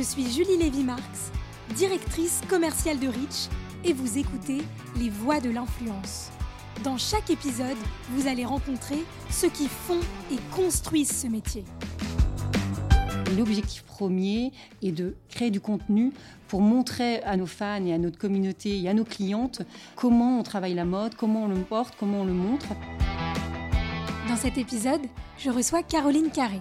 Je 0.00 0.04
suis 0.06 0.30
Julie 0.30 0.56
Lévy-Marx, 0.56 1.30
directrice 1.76 2.40
commerciale 2.48 2.98
de 2.98 3.06
Rich, 3.06 3.50
et 3.84 3.92
vous 3.92 4.16
écoutez 4.16 4.62
Les 4.96 5.10
Voix 5.10 5.40
de 5.40 5.50
l'influence. 5.50 6.30
Dans 6.82 6.96
chaque 6.96 7.28
épisode, 7.28 7.76
vous 8.12 8.26
allez 8.26 8.46
rencontrer 8.46 9.04
ceux 9.28 9.50
qui 9.50 9.68
font 9.68 10.00
et 10.32 10.38
construisent 10.56 11.20
ce 11.20 11.26
métier. 11.26 11.64
L'objectif 13.36 13.82
premier 13.82 14.52
est 14.80 14.92
de 14.92 15.16
créer 15.28 15.50
du 15.50 15.60
contenu 15.60 16.14
pour 16.48 16.62
montrer 16.62 17.22
à 17.24 17.36
nos 17.36 17.44
fans 17.44 17.84
et 17.84 17.92
à 17.92 17.98
notre 17.98 18.16
communauté 18.16 18.80
et 18.80 18.88
à 18.88 18.94
nos 18.94 19.04
clientes 19.04 19.60
comment 19.96 20.38
on 20.38 20.42
travaille 20.42 20.72
la 20.72 20.86
mode, 20.86 21.14
comment 21.14 21.44
on 21.44 21.48
le 21.48 21.56
porte, 21.56 21.94
comment 22.00 22.22
on 22.22 22.24
le 22.24 22.32
montre. 22.32 22.68
Dans 24.30 24.36
cet 24.36 24.56
épisode, 24.56 25.02
je 25.36 25.50
reçois 25.50 25.82
Caroline 25.82 26.30
Carré, 26.30 26.60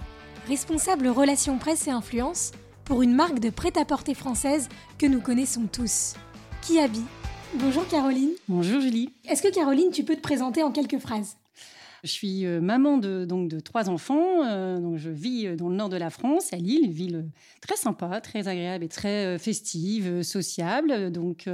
responsable 0.49 1.08
relations 1.08 1.58
presse 1.58 1.88
et 1.88 1.91
influence 1.91 2.52
pour 2.89 3.03
une 3.03 3.13
marque 3.13 3.39
de 3.39 3.52
prêt-à-porter 3.52 4.16
française 4.16 4.67
que 4.98 5.05
nous 5.05 5.21
connaissons 5.21 5.67
tous, 5.71 6.16
Kiabi. 6.63 7.03
Bonjour 7.53 7.88
Caroline. 7.88 8.31
Bonjour 8.48 8.81
Julie. 8.81 9.13
Est-ce 9.29 9.43
que 9.43 9.53
Caroline, 9.53 9.91
tu 9.91 10.03
peux 10.03 10.15
te 10.15 10.21
présenter 10.21 10.63
en 10.63 10.71
quelques 10.71 10.98
phrases? 10.98 11.38
Je 12.03 12.09
suis 12.09 12.45
euh, 12.45 12.62
maman 12.62 12.98
de, 12.98 13.26
donc, 13.26 13.49
de 13.49 13.59
trois 13.59 13.89
enfants. 13.89 14.45
Euh, 14.45 14.80
donc 14.80 14.98
je 14.98 15.09
vis 15.09 15.48
euh, 15.48 15.55
dans 15.55 15.70
le 15.70 15.76
nord 15.76 15.90
de 15.90 15.98
la 15.98 16.09
France, 16.09 16.53
à 16.53 16.57
Lille, 16.57 16.85
une 16.85 16.91
ville 16.91 17.26
très 17.62 17.76
sympa, 17.76 18.21
très 18.21 18.48
agréable 18.48 18.84
et 18.84 18.88
très 18.88 19.38
festive, 19.38 20.21
sociable. 20.23 21.12
Donc, 21.12 21.48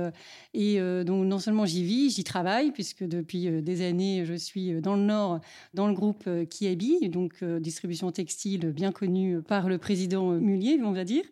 et 0.53 0.79
donc 1.03 1.25
non 1.25 1.39
seulement 1.39 1.65
j'y 1.65 1.83
vis, 1.83 2.15
j'y 2.15 2.23
travaille, 2.23 2.71
puisque 2.71 3.03
depuis 3.03 3.61
des 3.61 3.85
années, 3.85 4.23
je 4.25 4.33
suis 4.33 4.81
dans 4.81 4.95
le 4.95 5.01
nord, 5.01 5.39
dans 5.73 5.87
le 5.87 5.93
groupe 5.93 6.29
Kiabi, 6.49 7.09
donc 7.09 7.43
distribution 7.43 8.11
textile 8.11 8.71
bien 8.71 8.91
connue 8.91 9.41
par 9.41 9.67
le 9.67 9.77
président 9.77 10.31
Mullier, 10.31 10.79
on 10.83 10.91
va 10.91 11.03
dire. 11.03 11.23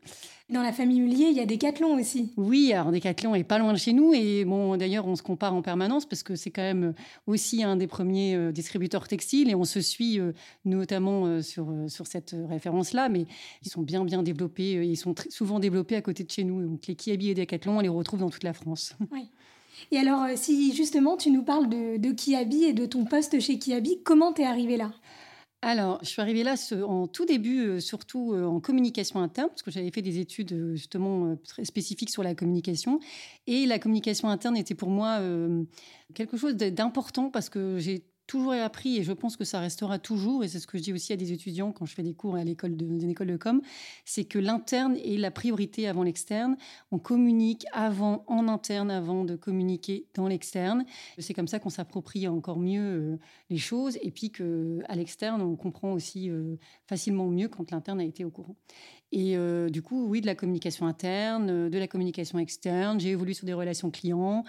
Dans 0.50 0.62
la 0.62 0.74
famille 0.74 1.00
Mullier, 1.00 1.28
il 1.30 1.38
y 1.38 1.40
a 1.40 1.46
Decathlon 1.46 1.98
aussi. 1.98 2.34
Oui, 2.36 2.74
alors 2.74 2.92
Decathlon 2.92 3.34
est 3.34 3.46
pas 3.46 3.60
loin 3.60 3.72
de 3.72 3.78
chez 3.78 3.94
nous 3.94 4.14
et 4.14 4.44
bon, 4.44 4.76
d'ailleurs, 4.76 5.08
on 5.08 5.16
se 5.16 5.24
compare 5.24 5.54
en 5.54 5.62
permanence 5.62 6.06
parce 6.06 6.22
que 6.22 6.36
c'est 6.36 6.52
quand 6.52 6.62
même 6.62 6.94
aussi 7.28 7.64
un 7.64 7.78
des 7.78 7.88
premiers 7.88 8.36
euh, 8.36 8.52
distributeurs 8.52 9.08
textiles 9.08 9.50
et 9.50 9.56
on 9.56 9.64
se 9.64 9.80
suit 9.80 10.20
euh, 10.20 10.34
notamment 10.66 11.26
euh, 11.26 11.42
sur, 11.42 11.74
sur 11.88 12.08
cette 12.08 12.36
référence-là, 12.50 13.08
mais 13.08 13.26
ils 13.64 13.70
sont 13.70 13.82
bien 13.82 14.04
bien 14.04 14.22
développés, 14.22 14.86
ils 14.86 14.98
sont 14.98 15.16
souvent 15.30 15.60
développés 15.60 15.96
à 15.96 16.02
côté 16.02 16.26
de 16.26 16.30
chez 16.32 16.44
nous. 16.44 16.62
Donc 16.62 16.88
les 16.88 16.96
Kiabi 16.96 17.30
et 17.30 17.36
Decathlon, 17.36 17.78
on 17.78 17.82
les 17.82 17.88
retrouve 17.88 18.20
dans 18.20 18.30
toute 18.30 18.44
la 18.44 18.54
France. 18.54 18.96
Oui. 19.12 19.30
Et 19.92 19.98
alors, 19.98 20.26
si 20.36 20.74
justement 20.76 21.18
tu 21.18 21.30
nous 21.32 21.44
parles 21.44 21.68
de, 21.68 21.98
de 21.98 22.12
Kiabi 22.12 22.64
et 22.64 22.74
de 22.74 22.86
ton 22.86 23.06
poste 23.06 23.40
chez 23.40 23.60
Kiabi, 23.60 24.00
comment 24.04 24.34
t'es 24.34 24.46
arrivé 24.46 24.78
là? 24.78 24.92
Alors, 25.66 26.00
je 26.02 26.10
suis 26.10 26.22
arrivée 26.22 26.44
là 26.44 26.56
en 26.86 27.08
tout 27.08 27.26
début, 27.26 27.66
euh, 27.66 27.80
surtout 27.80 28.34
euh, 28.34 28.44
en 28.44 28.60
communication 28.60 29.22
interne, 29.22 29.48
parce 29.48 29.62
que 29.62 29.72
j'avais 29.72 29.92
fait 29.92 30.02
des 30.02 30.20
études 30.20 30.52
euh, 30.52 30.76
justement 30.76 31.38
très 31.38 31.64
spécifiques 31.64 32.10
sur 32.10 32.22
la 32.22 32.36
communication. 32.36 33.00
Et 33.48 33.66
la 33.66 33.80
communication 33.80 34.28
interne 34.28 34.58
était 34.58 34.76
pour 34.76 34.90
moi 34.90 35.22
quelque 36.14 36.38
chose 36.38 36.56
d'important 36.56 37.30
parce 37.30 37.50
que 37.50 37.78
j'ai 37.80 38.04
toujours 38.28 38.54
appris 38.54 38.98
et 38.98 39.04
je 39.04 39.12
pense 39.12 39.38
que 39.38 39.44
ça 39.44 39.60
restera 39.60 40.00
toujours, 40.00 40.44
et 40.44 40.48
c'est 40.48 40.60
ce 40.60 40.68
que 40.68 40.78
je 40.78 40.84
dis 40.84 40.94
aussi 40.94 41.14
à 41.14 41.18
des 41.18 41.32
étudiants 41.32 41.72
quand 41.72 41.86
je 41.86 41.94
fais 41.94 42.04
des 42.04 42.14
cours 42.14 42.36
à 42.36 42.44
l'école 42.44 42.76
de, 42.76 42.86
de 42.86 43.38
com, 43.38 43.62
c'est 44.06 44.24
que 44.26 44.40
l'interne 44.40 44.96
est 44.98 45.18
la 45.18 45.32
priorité 45.32 45.88
avant 45.88 46.04
l'externe. 46.04 46.58
On 46.92 47.00
communique 47.00 47.66
avant, 47.74 48.24
en 48.28 48.48
interne, 48.48 48.92
avant 48.92 49.26
de 49.26 49.36
communiquer 49.36 50.08
dans 50.14 50.28
l'externe. 50.28 50.86
C'est 51.18 51.34
comme 51.34 51.48
ça 51.48 51.60
qu'on 51.60 51.70
s'approprie 51.70 52.28
encore 52.28 52.60
mieux 52.60 52.82
euh, 52.82 53.20
les 53.50 53.58
choses, 53.58 53.98
et 54.02 54.12
puis 54.12 54.32
qu'à 54.32 54.96
l'externe, 54.96 55.42
on 55.42 55.56
comprend 55.56 55.94
aussi 55.94 56.30
euh, 56.30 56.56
facilement 56.88 57.28
mieux 57.28 57.48
quand 57.48 57.72
l'interne 57.72 58.00
a 58.00 58.06
été 58.06 58.26
au 58.26 58.30
courant. 58.30 58.56
Et 59.16 59.38
euh, 59.38 59.70
du 59.70 59.84
coup, 59.84 60.08
oui, 60.08 60.22
de 60.22 60.26
la 60.26 60.34
communication 60.34 60.88
interne, 60.88 61.70
de 61.70 61.78
la 61.78 61.88
communication 61.88 62.40
externe. 62.40 63.00
J'ai 63.00 63.12
évolué 63.12 63.36
sur 63.36 63.46
des 63.46 63.54
relations 63.54 63.92
clients, 63.92 64.44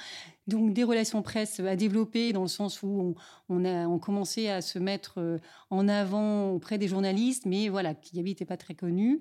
donc 0.46 0.72
des 0.72 0.84
relations 0.84 1.22
presse 1.22 1.60
à 1.60 1.76
développer 1.76 2.32
dans 2.32 2.42
le 2.42 2.48
sens 2.48 2.82
où 2.82 3.14
on, 3.48 3.64
a 3.64 3.86
on 3.86 3.98
commençait 3.98 4.48
à 4.48 4.60
se 4.60 4.78
mettre 4.78 5.14
euh, 5.18 5.38
en 5.70 5.88
avant 5.88 6.50
auprès 6.50 6.78
des 6.78 6.88
journalistes, 6.88 7.46
mais 7.46 7.68
voilà, 7.68 7.94
qui 7.94 8.20
n'étaient 8.22 8.44
pas 8.44 8.56
très 8.56 8.74
connus, 8.74 9.20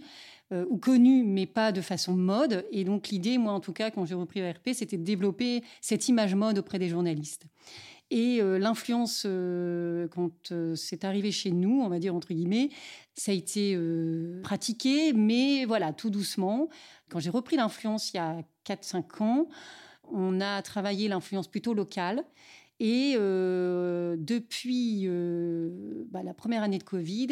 euh, 0.52 0.66
ou 0.70 0.78
connus, 0.78 1.24
mais 1.24 1.46
pas 1.46 1.72
de 1.72 1.82
façon 1.82 2.14
mode. 2.14 2.66
Et 2.72 2.84
donc 2.84 3.10
l'idée, 3.10 3.38
moi 3.38 3.54
en 3.54 3.60
tout 3.60 3.74
cas, 3.74 3.92
quand 3.92 4.06
j'ai 4.06 4.16
repris 4.16 4.40
ERP, 4.40 4.70
c'était 4.74 4.98
de 4.98 5.04
développer 5.04 5.64
cette 5.82 6.08
image 6.08 6.36
mode 6.36 6.58
auprès 6.58 6.80
des 6.80 6.90
journalistes. 6.90 7.46
Et 8.16 8.42
euh, 8.42 8.60
l'influence, 8.60 9.24
euh, 9.26 10.08
quand 10.10 10.52
euh, 10.52 10.76
c'est 10.76 11.04
arrivé 11.04 11.32
chez 11.32 11.50
nous, 11.50 11.82
on 11.82 11.90
va 11.90 11.98
dire 11.98 12.14
entre 12.14 12.32
guillemets, 12.32 12.70
ça 13.16 13.32
a 13.32 13.36
été 13.36 13.76
pratiqué, 14.44 15.14
mais 15.14 15.66
voilà, 15.66 15.94
tout 15.94 16.12
doucement. 16.12 16.70
Quand 17.10 17.20
j'ai 17.20 17.32
repris 17.32 17.56
l'influence 17.56 18.14
il 18.14 18.18
y 18.18 18.20
a 18.20 18.38
4-5 18.68 19.24
ans, 19.24 19.48
on 20.14 20.40
a 20.42 20.62
travaillé 20.62 21.08
l'influence 21.08 21.48
plutôt 21.48 21.74
locale. 21.74 22.24
Et 22.80 23.14
depuis 23.14 25.08
bah, 26.12 26.24
la 26.24 26.34
première 26.34 26.64
année 26.64 26.80
de 26.80 26.84
Covid, 26.84 27.30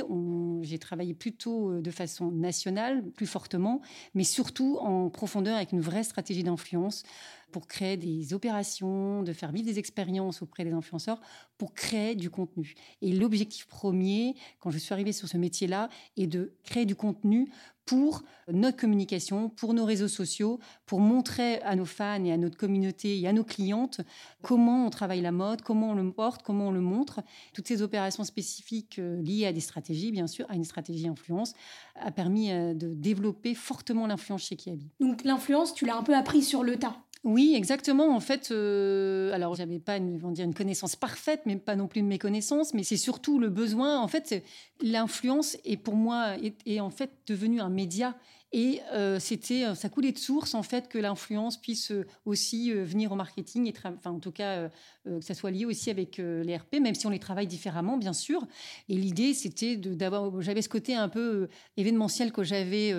j'ai 0.61 0.79
travaillé 0.79 1.13
plutôt 1.13 1.81
de 1.81 1.91
façon 1.91 2.31
nationale, 2.31 3.03
plus 3.11 3.25
fortement, 3.25 3.81
mais 4.13 4.23
surtout 4.23 4.77
en 4.79 5.09
profondeur 5.09 5.55
avec 5.57 5.73
une 5.73 5.81
vraie 5.81 6.03
stratégie 6.03 6.43
d'influence 6.43 7.03
pour 7.51 7.67
créer 7.67 7.97
des 7.97 8.33
opérations, 8.33 9.23
de 9.23 9.33
faire 9.33 9.51
vivre 9.51 9.67
des 9.67 9.79
expériences 9.79 10.41
auprès 10.41 10.63
des 10.63 10.71
influenceurs, 10.71 11.19
pour 11.57 11.73
créer 11.73 12.15
du 12.15 12.29
contenu. 12.29 12.75
Et 13.01 13.11
l'objectif 13.13 13.67
premier, 13.67 14.35
quand 14.59 14.71
je 14.71 14.77
suis 14.77 14.93
arrivée 14.93 15.11
sur 15.11 15.27
ce 15.27 15.37
métier-là, 15.37 15.89
est 16.17 16.27
de 16.27 16.53
créer 16.63 16.85
du 16.85 16.95
contenu 16.95 17.51
pour 17.85 18.23
notre 18.51 18.77
communication, 18.77 19.49
pour 19.49 19.73
nos 19.73 19.85
réseaux 19.85 20.07
sociaux, 20.07 20.59
pour 20.85 20.99
montrer 20.99 21.61
à 21.61 21.75
nos 21.75 21.85
fans 21.85 22.23
et 22.23 22.31
à 22.31 22.37
notre 22.37 22.57
communauté 22.57 23.19
et 23.19 23.27
à 23.27 23.33
nos 23.33 23.43
clientes 23.43 24.01
comment 24.41 24.85
on 24.85 24.89
travaille 24.89 25.21
la 25.21 25.31
mode, 25.31 25.61
comment 25.61 25.91
on 25.91 25.95
le 25.95 26.11
porte, 26.11 26.41
comment 26.43 26.67
on 26.67 26.71
le 26.71 26.79
montre. 26.81 27.21
Toutes 27.53 27.67
ces 27.67 27.81
opérations 27.81 28.23
spécifiques 28.23 28.99
euh, 28.99 29.21
liées 29.21 29.45
à 29.45 29.53
des 29.53 29.59
stratégies, 29.59 30.11
bien 30.11 30.27
sûr, 30.27 30.45
à 30.49 30.55
une 30.55 30.63
stratégie 30.63 31.07
influence, 31.07 31.53
a 31.95 32.11
permis 32.11 32.51
euh, 32.51 32.73
de 32.73 32.93
développer 32.93 33.55
fortement 33.55 34.07
l'influence 34.07 34.43
chez 34.43 34.55
Kiabi. 34.55 34.89
Donc 34.99 35.23
l'influence, 35.23 35.73
tu 35.73 35.85
l'as 35.85 35.97
un 35.97 36.03
peu 36.03 36.15
appris 36.15 36.43
sur 36.43 36.63
le 36.63 36.77
tas? 36.77 36.95
Oui, 37.23 37.53
exactement. 37.55 38.15
En 38.15 38.19
fait, 38.19 38.49
euh, 38.49 39.31
alors 39.31 39.53
j'avais 39.53 39.77
pas 39.77 39.97
une, 39.97 40.17
dire 40.33 40.45
une 40.45 40.55
connaissance 40.55 40.95
parfaite, 40.95 41.41
mais 41.45 41.55
pas 41.55 41.75
non 41.75 41.87
plus 41.87 41.99
une 41.99 42.07
méconnaissance, 42.07 42.73
mais 42.73 42.83
c'est 42.83 42.97
surtout 42.97 43.37
le 43.37 43.49
besoin. 43.49 43.99
En 43.99 44.07
fait, 44.07 44.43
l'influence 44.81 45.55
est 45.63 45.77
pour 45.77 45.95
moi 45.95 46.35
est, 46.65 46.79
en 46.79 46.89
fait 46.89 47.11
devenu 47.27 47.61
un 47.61 47.69
média 47.69 48.15
et 48.53 48.81
euh, 48.91 49.17
c'était, 49.17 49.65
euh, 49.65 49.75
ça 49.75 49.87
coulait 49.87 50.11
de 50.11 50.17
source 50.17 50.55
en 50.55 50.63
fait 50.63 50.89
que 50.89 50.97
l'influence 50.97 51.55
puisse 51.55 51.91
euh, 51.91 52.05
aussi 52.25 52.73
venir 52.73 53.13
au 53.13 53.15
marketing 53.15 53.67
et, 53.67 53.73
enfin 53.85 54.11
en 54.11 54.19
tout 54.19 54.31
cas 54.31 54.69
que 55.05 55.21
ça 55.21 55.33
soit 55.33 55.51
lié 55.51 55.65
aussi 55.65 55.89
avec 55.89 56.17
les 56.17 56.57
RP, 56.57 56.79
même 56.81 56.95
si 56.95 57.07
on 57.07 57.09
les 57.09 57.19
travaille 57.19 57.47
différemment 57.47 57.97
bien 57.97 58.13
sûr. 58.13 58.45
Et 58.89 58.95
l'idée 58.95 59.33
c'était 59.33 59.77
d'avoir, 59.77 60.41
j'avais 60.41 60.61
ce 60.61 60.69
côté 60.69 60.95
un 60.95 61.09
peu 61.09 61.47
événementiel 61.77 62.31
que 62.31 62.43
j'avais 62.43 62.93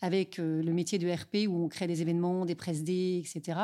avec 0.00 0.38
le 0.38 0.72
métier 0.72 0.98
de 0.98 1.10
RP 1.10 1.48
où 1.48 1.64
on 1.64 1.68
crée 1.68 1.86
des 1.86 2.02
événements, 2.02 2.44
des 2.44 2.54
presse 2.54 2.84
D, 2.84 3.22
etc. 3.24 3.58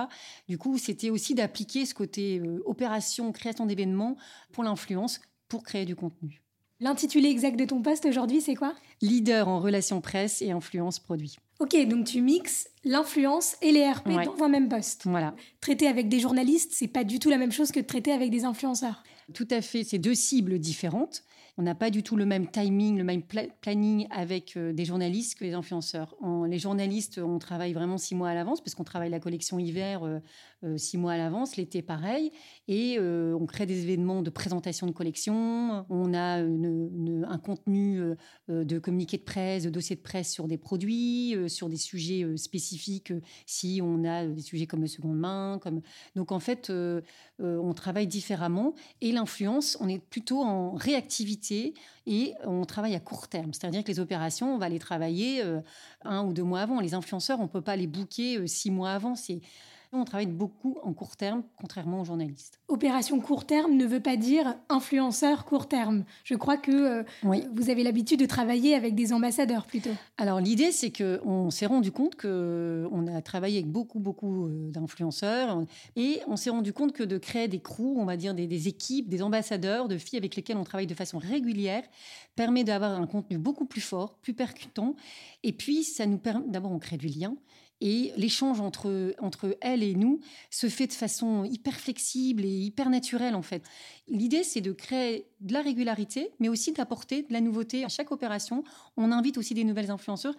Du 0.48 0.58
coup, 0.58 0.78
c'était 0.78 1.10
aussi 1.10 1.34
d'appliquer 1.34 1.86
ce 1.86 1.94
côté 1.94 2.42
opération, 2.64 3.32
création 3.32 3.66
d'événements 3.66 4.16
pour 4.52 4.64
l'influence 4.64 5.20
pour 5.48 5.62
créer 5.62 5.84
du 5.84 5.94
contenu. 5.94 6.43
L'intitulé 6.80 7.28
exact 7.28 7.56
de 7.56 7.64
ton 7.64 7.82
poste 7.82 8.04
aujourd'hui, 8.04 8.40
c'est 8.40 8.56
quoi? 8.56 8.74
Leader 9.00 9.48
en 9.48 9.60
relations 9.60 10.00
presse 10.00 10.42
et 10.42 10.50
influence 10.50 10.98
produit. 10.98 11.36
Ok, 11.60 11.76
donc 11.86 12.06
tu 12.06 12.20
mixes 12.20 12.68
l'influence 12.84 13.56
et 13.62 13.70
les 13.70 13.88
RP 13.88 14.08
dans 14.24 14.42
un 14.42 14.48
même 14.48 14.68
poste. 14.68 15.02
Voilà. 15.04 15.34
Traiter 15.60 15.86
avec 15.86 16.08
des 16.08 16.18
journalistes, 16.18 16.72
c'est 16.74 16.88
pas 16.88 17.04
du 17.04 17.20
tout 17.20 17.30
la 17.30 17.38
même 17.38 17.52
chose 17.52 17.70
que 17.70 17.78
de 17.78 17.86
traiter 17.86 18.10
avec 18.10 18.30
des 18.30 18.44
influenceurs. 18.44 19.04
Tout 19.32 19.48
à 19.50 19.62
fait, 19.62 19.84
c'est 19.84 19.98
deux 19.98 20.14
cibles 20.14 20.58
différentes. 20.58 21.22
On 21.56 21.62
n'a 21.62 21.76
pas 21.76 21.90
du 21.90 22.02
tout 22.02 22.16
le 22.16 22.26
même 22.26 22.50
timing, 22.50 22.98
le 22.98 23.04
même 23.04 23.22
planning 23.22 24.08
avec 24.10 24.56
euh, 24.56 24.72
des 24.72 24.84
journalistes 24.84 25.38
que 25.38 25.44
les 25.44 25.54
influenceurs. 25.54 26.16
les 26.48 26.58
journalistes, 26.58 27.18
on 27.18 27.38
travaille 27.38 27.72
vraiment 27.72 27.96
six 27.96 28.16
mois 28.16 28.30
à 28.30 28.34
l'avance, 28.34 28.60
parce 28.60 28.74
qu'on 28.74 28.82
travaille 28.82 29.10
la 29.10 29.20
collection 29.20 29.60
hiver 29.60 30.02
euh, 30.02 30.18
euh, 30.64 30.76
six 30.76 30.98
mois 30.98 31.12
à 31.12 31.16
l'avance, 31.16 31.56
l'été 31.56 31.80
pareil, 31.80 32.32
et 32.66 32.98
on 32.98 33.46
crée 33.46 33.66
des 33.66 33.82
événements 33.82 34.22
de 34.22 34.30
présentation 34.30 34.86
de 34.86 34.92
collection, 34.92 35.84
on 35.90 36.14
a 36.14 36.38
un 36.38 37.38
contenu 37.38 38.00
de 38.48 38.78
communiqué 38.78 39.18
de 39.18 39.22
presse, 39.22 39.64
de 39.64 39.70
dossier 39.70 39.96
de 39.96 40.00
presse 40.00 40.32
sur 40.32 40.48
des 40.48 40.56
produits, 40.56 41.36
sur 41.48 41.68
des 41.68 41.76
sujets 41.76 42.24
spécifiques, 42.36 43.12
si 43.46 43.80
on 43.82 44.04
a 44.04 44.26
des 44.26 44.40
sujets 44.40 44.66
comme 44.66 44.80
le 44.80 44.86
seconde 44.86 45.18
main. 45.18 45.58
Comme... 45.60 45.82
Donc 46.16 46.32
en 46.32 46.40
fait, 46.40 46.72
on 47.38 47.74
travaille 47.74 48.06
différemment, 48.06 48.74
et 49.02 49.12
l'influence, 49.12 49.76
on 49.80 49.88
est 49.88 50.02
plutôt 50.02 50.40
en 50.40 50.72
réactivité 50.72 51.43
et 51.50 52.34
on 52.44 52.64
travaille 52.64 52.94
à 52.94 53.00
court 53.00 53.28
terme. 53.28 53.52
C'est-à-dire 53.52 53.82
que 53.82 53.88
les 53.88 54.00
opérations, 54.00 54.54
on 54.54 54.58
va 54.58 54.68
les 54.68 54.78
travailler 54.78 55.42
euh, 55.42 55.60
un 56.02 56.24
ou 56.24 56.32
deux 56.32 56.42
mois 56.42 56.60
avant. 56.60 56.80
Les 56.80 56.94
influenceurs, 56.94 57.40
on 57.40 57.44
ne 57.44 57.48
peut 57.48 57.62
pas 57.62 57.76
les 57.76 57.86
booker 57.86 58.38
euh, 58.38 58.46
six 58.46 58.70
mois 58.70 58.92
avant. 58.92 59.14
C'est 59.14 59.40
On 59.96 60.04
travaille 60.04 60.26
beaucoup 60.26 60.76
en 60.82 60.92
court 60.92 61.16
terme, 61.16 61.44
contrairement 61.56 62.00
aux 62.00 62.04
journalistes. 62.04 62.58
Opération 62.66 63.20
court 63.20 63.46
terme 63.46 63.74
ne 63.74 63.86
veut 63.86 64.00
pas 64.00 64.16
dire 64.16 64.56
influenceur 64.68 65.44
court 65.44 65.68
terme. 65.68 66.04
Je 66.24 66.34
crois 66.34 66.56
que 66.56 66.72
euh, 66.72 67.02
vous 67.54 67.70
avez 67.70 67.84
l'habitude 67.84 68.18
de 68.18 68.26
travailler 68.26 68.74
avec 68.74 68.96
des 68.96 69.12
ambassadeurs 69.12 69.66
plutôt. 69.66 69.90
Alors 70.18 70.40
l'idée, 70.40 70.72
c'est 70.72 70.90
qu'on 70.90 71.50
s'est 71.50 71.66
rendu 71.66 71.92
compte 71.92 72.16
qu'on 72.16 73.06
a 73.06 73.22
travaillé 73.22 73.58
avec 73.58 73.70
beaucoup, 73.70 74.00
beaucoup 74.00 74.46
euh, 74.46 74.70
d'influenceurs 74.70 75.62
et 75.94 76.20
on 76.26 76.34
s'est 76.34 76.50
rendu 76.50 76.72
compte 76.72 76.92
que 76.92 77.04
de 77.04 77.16
créer 77.16 77.46
des 77.46 77.60
crews, 77.60 77.94
on 77.96 78.04
va 78.04 78.16
dire 78.16 78.34
des, 78.34 78.48
des 78.48 78.66
équipes, 78.66 79.08
des 79.08 79.22
ambassadeurs 79.22 79.86
de 79.86 79.96
filles 79.96 80.18
avec 80.18 80.34
lesquelles 80.34 80.56
on 80.56 80.64
travaille 80.64 80.88
de 80.88 80.94
façon 80.94 81.18
régulière, 81.18 81.84
permet 82.34 82.64
d'avoir 82.64 83.00
un 83.00 83.06
contenu 83.06 83.38
beaucoup 83.38 83.64
plus 83.64 83.80
fort, 83.80 84.16
plus 84.22 84.34
percutant. 84.34 84.96
Et 85.44 85.52
puis, 85.52 85.84
ça 85.84 86.04
nous 86.06 86.18
permet, 86.18 86.46
d'abord, 86.48 86.72
on 86.72 86.80
crée 86.80 86.96
du 86.96 87.06
lien. 87.06 87.36
Et 87.86 88.14
l'échange 88.16 88.62
entre, 88.62 89.14
entre 89.18 89.58
elle 89.60 89.82
et 89.82 89.94
nous 89.94 90.20
se 90.48 90.70
fait 90.70 90.86
de 90.86 90.94
façon 90.94 91.44
hyper 91.44 91.78
flexible 91.78 92.42
et 92.42 92.48
hyper 92.48 92.88
naturelle, 92.88 93.34
en 93.34 93.42
fait. 93.42 93.62
L'idée, 94.08 94.42
c'est 94.42 94.62
de 94.62 94.72
créer 94.72 95.26
de 95.40 95.52
la 95.52 95.60
régularité, 95.60 96.30
mais 96.40 96.48
aussi 96.48 96.72
d'apporter 96.72 97.24
de 97.24 97.32
la 97.34 97.42
nouveauté 97.42 97.84
à 97.84 97.88
chaque 97.88 98.10
opération. 98.10 98.64
On 98.96 99.12
invite 99.12 99.36
aussi 99.36 99.52
des 99.52 99.64
nouvelles 99.64 99.90
influenceurs, 99.90 100.34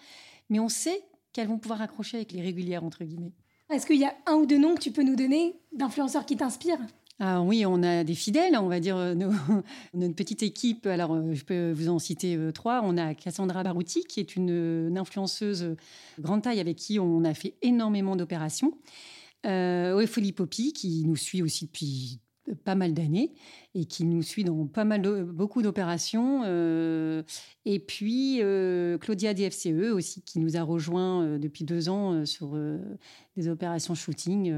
mais 0.49 0.59
on 0.59 0.69
sait 0.69 1.03
qu'elles 1.33 1.47
vont 1.47 1.59
pouvoir 1.59 1.83
accrocher 1.83 2.17
avec 2.17 2.31
les 2.31 2.41
régulières, 2.41 2.83
entre 2.83 3.03
guillemets. 3.03 3.33
Est-ce 3.69 3.85
qu'il 3.85 3.99
y 3.99 4.05
a 4.05 4.15
un 4.25 4.37
ou 4.37 4.47
deux 4.47 4.57
noms 4.57 4.73
que 4.73 4.81
tu 4.81 4.91
peux 4.91 5.03
nous 5.03 5.15
donner 5.15 5.55
d'influenceurs 5.71 6.25
qui 6.25 6.37
t'inspirent? 6.37 6.81
Ah 7.19 7.41
oui, 7.41 7.65
on 7.65 7.81
a 7.81 8.03
des 8.03 8.13
fidèles, 8.13 8.57
on 8.57 8.67
va 8.67 8.81
dire, 8.81 8.97
euh, 8.97 9.15
notre 9.93 10.15
petite 10.15 10.43
équipe. 10.43 10.85
Alors, 10.85 11.13
euh, 11.13 11.33
je 11.33 11.45
peux 11.45 11.71
vous 11.71 11.87
en 11.87 11.97
citer 11.97 12.35
euh, 12.35 12.51
trois. 12.51 12.81
On 12.83 12.97
a 12.97 13.13
Cassandra 13.13 13.63
Barouti, 13.63 14.03
qui 14.03 14.19
est 14.19 14.35
une, 14.35 14.97
influenceuse 14.97 15.75
grande 16.19 16.41
taille 16.41 16.59
avec 16.59 16.75
qui 16.75 16.99
on 16.99 17.23
a 17.23 17.33
fait 17.33 17.55
énormément 17.61 18.17
d'opérations. 18.17 18.73
Euh, 19.45 20.05
Poppy, 20.35 20.73
qui 20.73 21.05
nous 21.05 21.15
suit 21.15 21.41
aussi 21.41 21.65
depuis 21.65 22.19
pas 22.65 22.75
mal 22.75 22.93
d'années 22.93 23.33
et 23.73 23.85
qui 23.85 24.03
nous 24.03 24.21
suit 24.21 24.43
dans 24.43 24.67
pas 24.67 24.83
mal 24.83 25.01
de, 25.01 25.23
beaucoup 25.23 25.61
d'opérations. 25.61 26.43
et 26.43 27.79
puis 27.79 28.41
Claudia 28.99 29.33
DFCE 29.33 29.91
aussi, 29.93 30.21
qui 30.21 30.39
nous 30.39 30.57
a 30.57 30.61
rejoint 30.61 31.39
depuis 31.39 31.63
deux 31.63 31.89
ans 31.89 32.25
sur 32.25 32.57
des 33.35 33.47
opérations 33.47 33.95
shooting. 33.95 34.53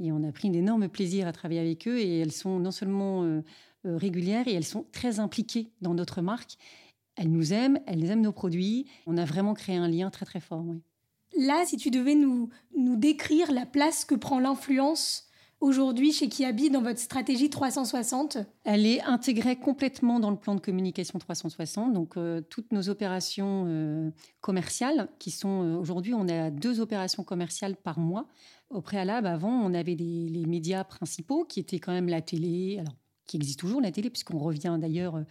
Et 0.00 0.12
on 0.12 0.22
a 0.22 0.32
pris 0.32 0.48
un 0.48 0.52
énorme 0.52 0.88
plaisir 0.88 1.26
à 1.26 1.32
travailler 1.32 1.60
avec 1.60 1.88
eux 1.88 1.98
et 1.98 2.20
elles 2.20 2.32
sont 2.32 2.58
non 2.58 2.70
seulement 2.70 3.24
euh, 3.24 3.42
euh, 3.86 3.96
régulières 3.96 4.46
et 4.46 4.54
elles 4.54 4.64
sont 4.64 4.86
très 4.92 5.20
impliquées 5.20 5.68
dans 5.80 5.94
notre 5.94 6.22
marque. 6.22 6.56
Elles 7.16 7.30
nous 7.30 7.52
aiment, 7.52 7.80
elles 7.86 8.04
aiment 8.04 8.22
nos 8.22 8.32
produits. 8.32 8.86
On 9.06 9.16
a 9.16 9.24
vraiment 9.24 9.54
créé 9.54 9.76
un 9.76 9.88
lien 9.88 10.10
très 10.10 10.24
très 10.24 10.40
fort. 10.40 10.64
Là, 11.36 11.64
si 11.66 11.76
tu 11.76 11.90
devais 11.90 12.14
nous, 12.14 12.48
nous 12.76 12.96
décrire 12.96 13.50
la 13.52 13.66
place 13.66 14.04
que 14.04 14.14
prend 14.14 14.38
l'influence 14.38 15.27
aujourd'hui 15.60 16.12
chez 16.12 16.28
Kiabi 16.28 16.70
dans 16.70 16.82
votre 16.82 17.00
stratégie 17.00 17.50
360 17.50 18.38
Elle 18.64 18.86
est 18.86 19.02
intégrée 19.02 19.56
complètement 19.56 20.20
dans 20.20 20.30
le 20.30 20.36
plan 20.36 20.54
de 20.54 20.60
communication 20.60 21.18
360. 21.18 21.92
Donc, 21.92 22.16
euh, 22.16 22.40
toutes 22.40 22.72
nos 22.72 22.88
opérations 22.88 24.12
commerciales, 24.40 25.08
qui 25.18 25.30
sont 25.30 25.78
aujourd'hui, 25.80 26.14
on 26.14 26.28
a 26.28 26.50
deux 26.50 26.80
opérations 26.80 27.24
commerciales 27.24 27.76
par 27.76 27.98
mois 27.98 28.26
au 28.70 28.82
préalable, 28.82 29.26
avant, 29.26 29.50
on 29.50 29.72
avait 29.72 29.94
les 29.94 30.44
médias 30.46 30.84
principaux 30.84 31.44
qui 31.44 31.58
étaient 31.60 31.78
quand 31.78 31.92
même 31.92 32.08
la 32.08 32.20
télé, 32.20 32.78
alors 32.78 32.94
qui 33.28 33.36
existe 33.36 33.60
toujours 33.60 33.80
la 33.80 33.92
télé, 33.92 34.10
puisqu'on 34.10 34.38
revient 34.38 34.76
d'ailleurs 34.80 35.16
euh, 35.16 35.22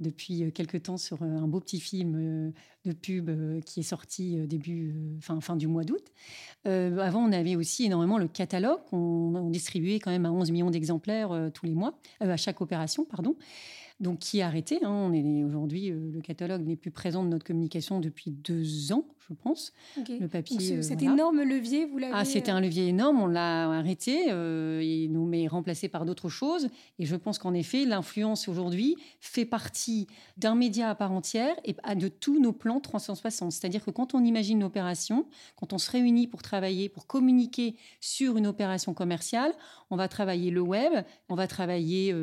depuis 0.00 0.44
euh, 0.44 0.50
quelques 0.50 0.82
temps 0.82 0.96
sur 0.96 1.22
euh, 1.22 1.26
un 1.26 1.46
beau 1.46 1.60
petit 1.60 1.80
film 1.80 2.52
de 2.84 2.92
pub 2.92 3.30
qui 3.64 3.80
est 3.80 3.84
sorti 3.84 4.46
début, 4.46 5.18
fin, 5.20 5.40
fin 5.40 5.56
du 5.56 5.68
mois 5.68 5.84
d'août. 5.84 6.04
avant, 6.64 7.22
on 7.22 7.32
avait 7.32 7.54
aussi 7.54 7.84
énormément 7.84 8.16
le 8.16 8.26
catalogue. 8.26 8.80
On 8.92 9.50
distribuait 9.50 9.98
quand 9.98 10.10
même 10.10 10.24
à 10.24 10.32
11 10.32 10.50
millions 10.50 10.70
d'exemplaires 10.70 11.50
tous 11.52 11.66
les 11.66 11.74
mois, 11.74 11.98
à 12.20 12.38
chaque 12.38 12.62
opération, 12.62 13.04
pardon 13.04 13.36
donc 14.00 14.18
qui 14.18 14.38
est 14.38 14.42
arrêté. 14.42 14.82
Hein. 14.82 14.90
On 14.90 15.12
est 15.12 15.44
aujourd'hui, 15.44 15.90
euh, 15.90 16.10
le 16.12 16.20
catalogue 16.22 16.66
n'est 16.66 16.76
plus 16.76 16.90
présent 16.90 17.22
de 17.22 17.28
notre 17.28 17.44
communication 17.44 18.00
depuis 18.00 18.30
deux 18.30 18.92
ans, 18.92 19.04
je 19.28 19.34
pense. 19.34 19.74
Le 19.96 20.26
papier. 20.26 20.78
Euh, 20.78 20.82
cet 20.82 21.02
énorme 21.02 21.42
levier, 21.42 21.84
vous 21.84 21.98
l'avez. 21.98 22.14
Ah, 22.14 22.24
c'était 22.24 22.50
euh, 22.50 22.54
un 22.54 22.60
levier 22.62 22.88
énorme. 22.88 23.20
On 23.20 23.26
l'a 23.26 23.70
arrêté. 23.70 24.28
il 24.28 25.10
nous 25.12 25.26
met 25.26 25.46
remplacé 25.46 25.88
par 25.88 26.06
d'autres 26.06 26.30
choses. 26.30 26.68
Et 26.98 27.04
je 27.04 27.14
pense 27.14 27.38
qu'en 27.38 27.52
effet, 27.52 27.84
l'influence 27.84 28.48
aujourd'hui 28.48 28.96
fait 29.20 29.44
partie 29.44 30.06
d'un 30.38 30.54
média 30.54 30.88
à 30.88 30.94
part 30.94 31.12
entière 31.12 31.54
et 31.64 31.74
de 31.94 32.08
tous 32.08 32.40
nos 32.40 32.52
plans 32.52 32.80
360. 32.80 33.52
C'est-à-dire 33.52 33.84
que 33.84 33.90
quand 33.90 34.14
on 34.14 34.24
imagine 34.24 34.58
une 34.58 34.64
opération, 34.64 35.26
quand 35.56 35.74
on 35.74 35.78
se 35.78 35.90
réunit 35.90 36.26
pour 36.26 36.40
travailler, 36.40 36.88
pour 36.88 37.06
communiquer 37.06 37.76
sur 38.00 38.38
une 38.38 38.46
opération 38.46 38.94
commerciale, 38.94 39.52
on 39.90 39.96
va 39.96 40.08
travailler 40.08 40.50
le 40.50 40.60
web, 40.60 41.04
on 41.28 41.34
va 41.34 41.46
travailler 41.46 42.14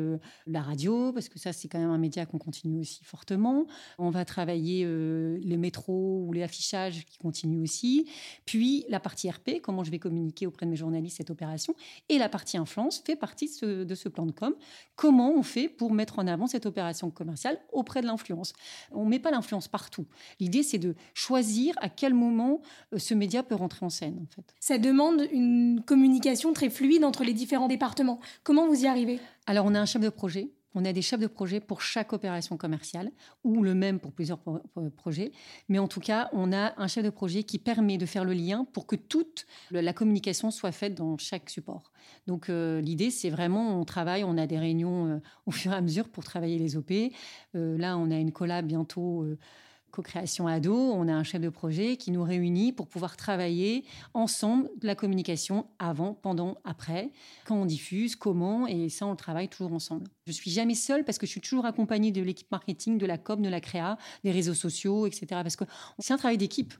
la 0.46 0.62
radio 0.62 1.12
parce 1.12 1.28
que 1.28 1.38
ça 1.38 1.52
c'est 1.52 1.67
quand 1.68 1.78
même 1.78 1.90
un 1.90 1.98
média 1.98 2.26
qu'on 2.26 2.38
continue 2.38 2.80
aussi 2.80 3.04
fortement. 3.04 3.66
On 3.98 4.10
va 4.10 4.24
travailler 4.24 4.84
euh, 4.84 5.38
les 5.42 5.56
métros 5.56 6.24
ou 6.26 6.32
les 6.32 6.42
affichages 6.42 7.04
qui 7.06 7.18
continuent 7.18 7.62
aussi. 7.62 8.08
Puis 8.44 8.84
la 8.88 9.00
partie 9.00 9.30
RP, 9.30 9.60
comment 9.62 9.84
je 9.84 9.90
vais 9.90 9.98
communiquer 9.98 10.46
auprès 10.46 10.66
de 10.66 10.70
mes 10.70 10.76
journalistes 10.76 11.18
cette 11.18 11.30
opération. 11.30 11.74
Et 12.08 12.18
la 12.18 12.28
partie 12.28 12.56
influence 12.56 13.02
fait 13.04 13.16
partie 13.16 13.46
de 13.62 13.94
ce, 13.94 14.08
plan 14.08 14.26
de 14.26 14.32
com. 14.32 14.54
Comment 14.96 15.32
on 15.32 15.42
fait 15.42 15.68
pour 15.68 15.92
mettre 15.92 16.18
en 16.18 16.26
avant 16.26 16.46
cette 16.46 16.66
opération 16.66 17.10
commerciale 17.10 17.58
auprès 17.72 18.00
de 18.00 18.06
l'influence? 18.06 18.52
On 18.92 19.04
ne 19.04 19.10
met 19.10 19.18
pas 19.18 19.30
l'influence 19.30 19.68
partout. 19.68 20.06
L'idée, 20.40 20.62
c'est 20.62 20.78
de 20.78 20.94
choisir 21.14 21.74
à 21.80 21.88
quel 21.88 22.14
moment 22.14 22.60
euh, 22.92 22.98
ce 22.98 23.14
média 23.14 23.42
peut 23.42 23.54
rentrer 23.54 23.84
en 23.84 23.90
scène. 23.90 24.18
En 24.22 24.26
fait. 24.34 24.54
Ça 24.60 24.78
demande 24.78 25.26
une 25.32 25.82
communication 25.84 26.52
très 26.52 26.70
fluide 26.70 27.04
entre 27.04 27.24
les 27.24 27.34
différents 27.34 27.68
départements. 27.68 28.20
Comment 28.42 28.66
vous 28.66 28.84
y 28.84 28.86
arrivez? 28.86 29.20
Alors, 29.46 29.66
on 29.66 29.74
a 29.74 29.80
un 29.80 29.86
chef 29.86 30.02
de 30.02 30.08
projet 30.08 30.50
on 30.74 30.84
a 30.84 30.92
des 30.92 31.02
chefs 31.02 31.20
de 31.20 31.26
projet 31.26 31.60
pour 31.60 31.82
chaque 31.82 32.12
opération 32.12 32.56
commerciale 32.56 33.10
ou 33.44 33.62
le 33.62 33.74
même 33.74 34.00
pour 34.00 34.12
plusieurs 34.12 34.38
projets. 34.96 35.32
Mais 35.68 35.78
en 35.78 35.88
tout 35.88 36.00
cas, 36.00 36.28
on 36.32 36.52
a 36.52 36.74
un 36.80 36.88
chef 36.88 37.04
de 37.04 37.10
projet 37.10 37.42
qui 37.42 37.58
permet 37.58 37.98
de 37.98 38.06
faire 38.06 38.24
le 38.24 38.32
lien 38.32 38.66
pour 38.72 38.86
que 38.86 38.96
toute 38.96 39.46
la 39.70 39.92
communication 39.92 40.50
soit 40.50 40.72
faite 40.72 40.94
dans 40.94 41.16
chaque 41.18 41.50
support. 41.50 41.92
Donc 42.26 42.48
euh, 42.50 42.80
l'idée, 42.80 43.10
c'est 43.10 43.30
vraiment, 43.30 43.80
on 43.80 43.84
travaille, 43.84 44.24
on 44.24 44.36
a 44.36 44.46
des 44.46 44.58
réunions 44.58 45.06
euh, 45.06 45.18
au 45.46 45.50
fur 45.50 45.72
et 45.72 45.76
à 45.76 45.80
mesure 45.80 46.08
pour 46.08 46.24
travailler 46.24 46.58
les 46.58 46.76
OP. 46.76 46.90
Euh, 46.90 47.78
là, 47.78 47.96
on 47.96 48.10
a 48.10 48.16
une 48.16 48.32
collab 48.32 48.66
bientôt 48.66 49.26
co-création 49.90 50.46
ado, 50.46 50.74
on 50.74 51.08
a 51.08 51.12
un 51.12 51.24
chef 51.24 51.40
de 51.40 51.48
projet 51.48 51.96
qui 51.96 52.10
nous 52.10 52.22
réunit 52.22 52.72
pour 52.72 52.86
pouvoir 52.88 53.16
travailler 53.16 53.84
ensemble 54.14 54.68
de 54.80 54.86
la 54.86 54.94
communication 54.94 55.66
avant, 55.78 56.14
pendant, 56.14 56.58
après, 56.64 57.10
quand 57.44 57.56
on 57.56 57.66
diffuse, 57.66 58.16
comment, 58.16 58.66
et 58.66 58.88
ça, 58.88 59.06
on 59.06 59.10
le 59.10 59.16
travaille 59.16 59.48
toujours 59.48 59.72
ensemble. 59.72 60.08
Je 60.26 60.32
suis 60.32 60.50
jamais 60.50 60.74
seule 60.74 61.04
parce 61.04 61.18
que 61.18 61.26
je 61.26 61.32
suis 61.32 61.40
toujours 61.40 61.66
accompagnée 61.66 62.12
de 62.12 62.22
l'équipe 62.22 62.50
marketing, 62.50 62.98
de 62.98 63.06
la 63.06 63.18
com, 63.18 63.42
de 63.42 63.48
la 63.48 63.60
créa, 63.60 63.98
des 64.24 64.30
réseaux 64.30 64.54
sociaux, 64.54 65.06
etc. 65.06 65.26
Parce 65.30 65.56
que 65.56 65.64
c'est 65.98 66.12
un 66.12 66.18
travail 66.18 66.38
d'équipe. 66.38 66.74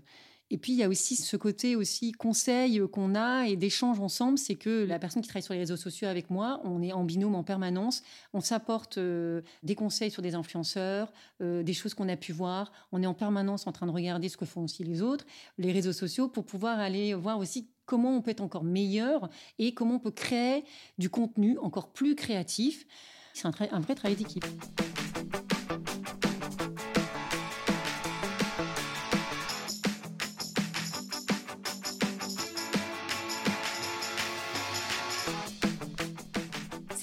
Et 0.51 0.57
puis, 0.59 0.73
il 0.73 0.79
y 0.79 0.83
a 0.83 0.89
aussi 0.89 1.17
ce 1.17 1.37
côté 1.37 1.77
aussi 1.77 2.13
conseil 2.13 2.81
qu'on 2.91 3.15
a 3.15 3.47
et 3.47 3.57
d'échange 3.57 4.01
ensemble. 4.01 4.39
C'est 4.39 4.55
que 4.55 4.85
la 4.85 4.99
personne 4.99 5.23
qui 5.23 5.29
travaille 5.29 5.43
sur 5.43 5.55
les 5.55 5.61
réseaux 5.61 5.77
sociaux 5.77 6.09
avec 6.09 6.31
moi, 6.31 6.61
on 6.65 6.83
est 6.83 6.93
en 6.93 7.05
binôme 7.05 7.35
en 7.35 7.43
permanence. 7.43 8.03
On 8.33 8.41
s'apporte 8.41 8.99
euh, 8.99 9.43
des 9.63 9.75
conseils 9.75 10.11
sur 10.11 10.23
des 10.23 10.35
influenceurs, 10.35 11.13
euh, 11.43 11.63
des 11.63 11.75
choses 11.75 11.95
qu'on 11.95 12.09
a 12.09 12.17
pu 12.17 12.33
voir. 12.33 12.73
On 12.93 13.03
est 13.03 13.07
en 13.07 13.15
permanence 13.15 13.67
en 13.67 13.73
train 13.73 13.87
de 13.87 13.93
regarder 13.93 14.29
ce 14.29 14.37
que 14.37 14.47
font 14.47 14.65
aussi 14.65 14.85
les 14.85 15.03
autres, 15.03 15.27
les 15.59 15.73
réseaux 15.73 15.93
sociaux, 15.93 16.29
pour 16.29 16.45
pouvoir 16.45 16.79
aller 16.79 17.13
voir 17.15 17.39
aussi 17.39 17.69
comment 17.85 18.17
on 18.17 18.23
peut 18.23 18.31
être 18.31 18.41
encore 18.41 18.65
meilleur 18.65 19.29
et 19.59 19.75
comment 19.75 19.97
on 19.97 20.01
peut 20.01 20.11
créer 20.11 20.65
du 20.99 21.11
contenu 21.11 21.59
encore 21.59 21.93
plus 21.93 22.15
créatif. 22.15 22.87
C'est 23.35 23.47
un, 23.47 23.53
un 23.71 23.81
vrai 23.81 23.95
travail 23.95 24.17
d'équipe. 24.17 24.45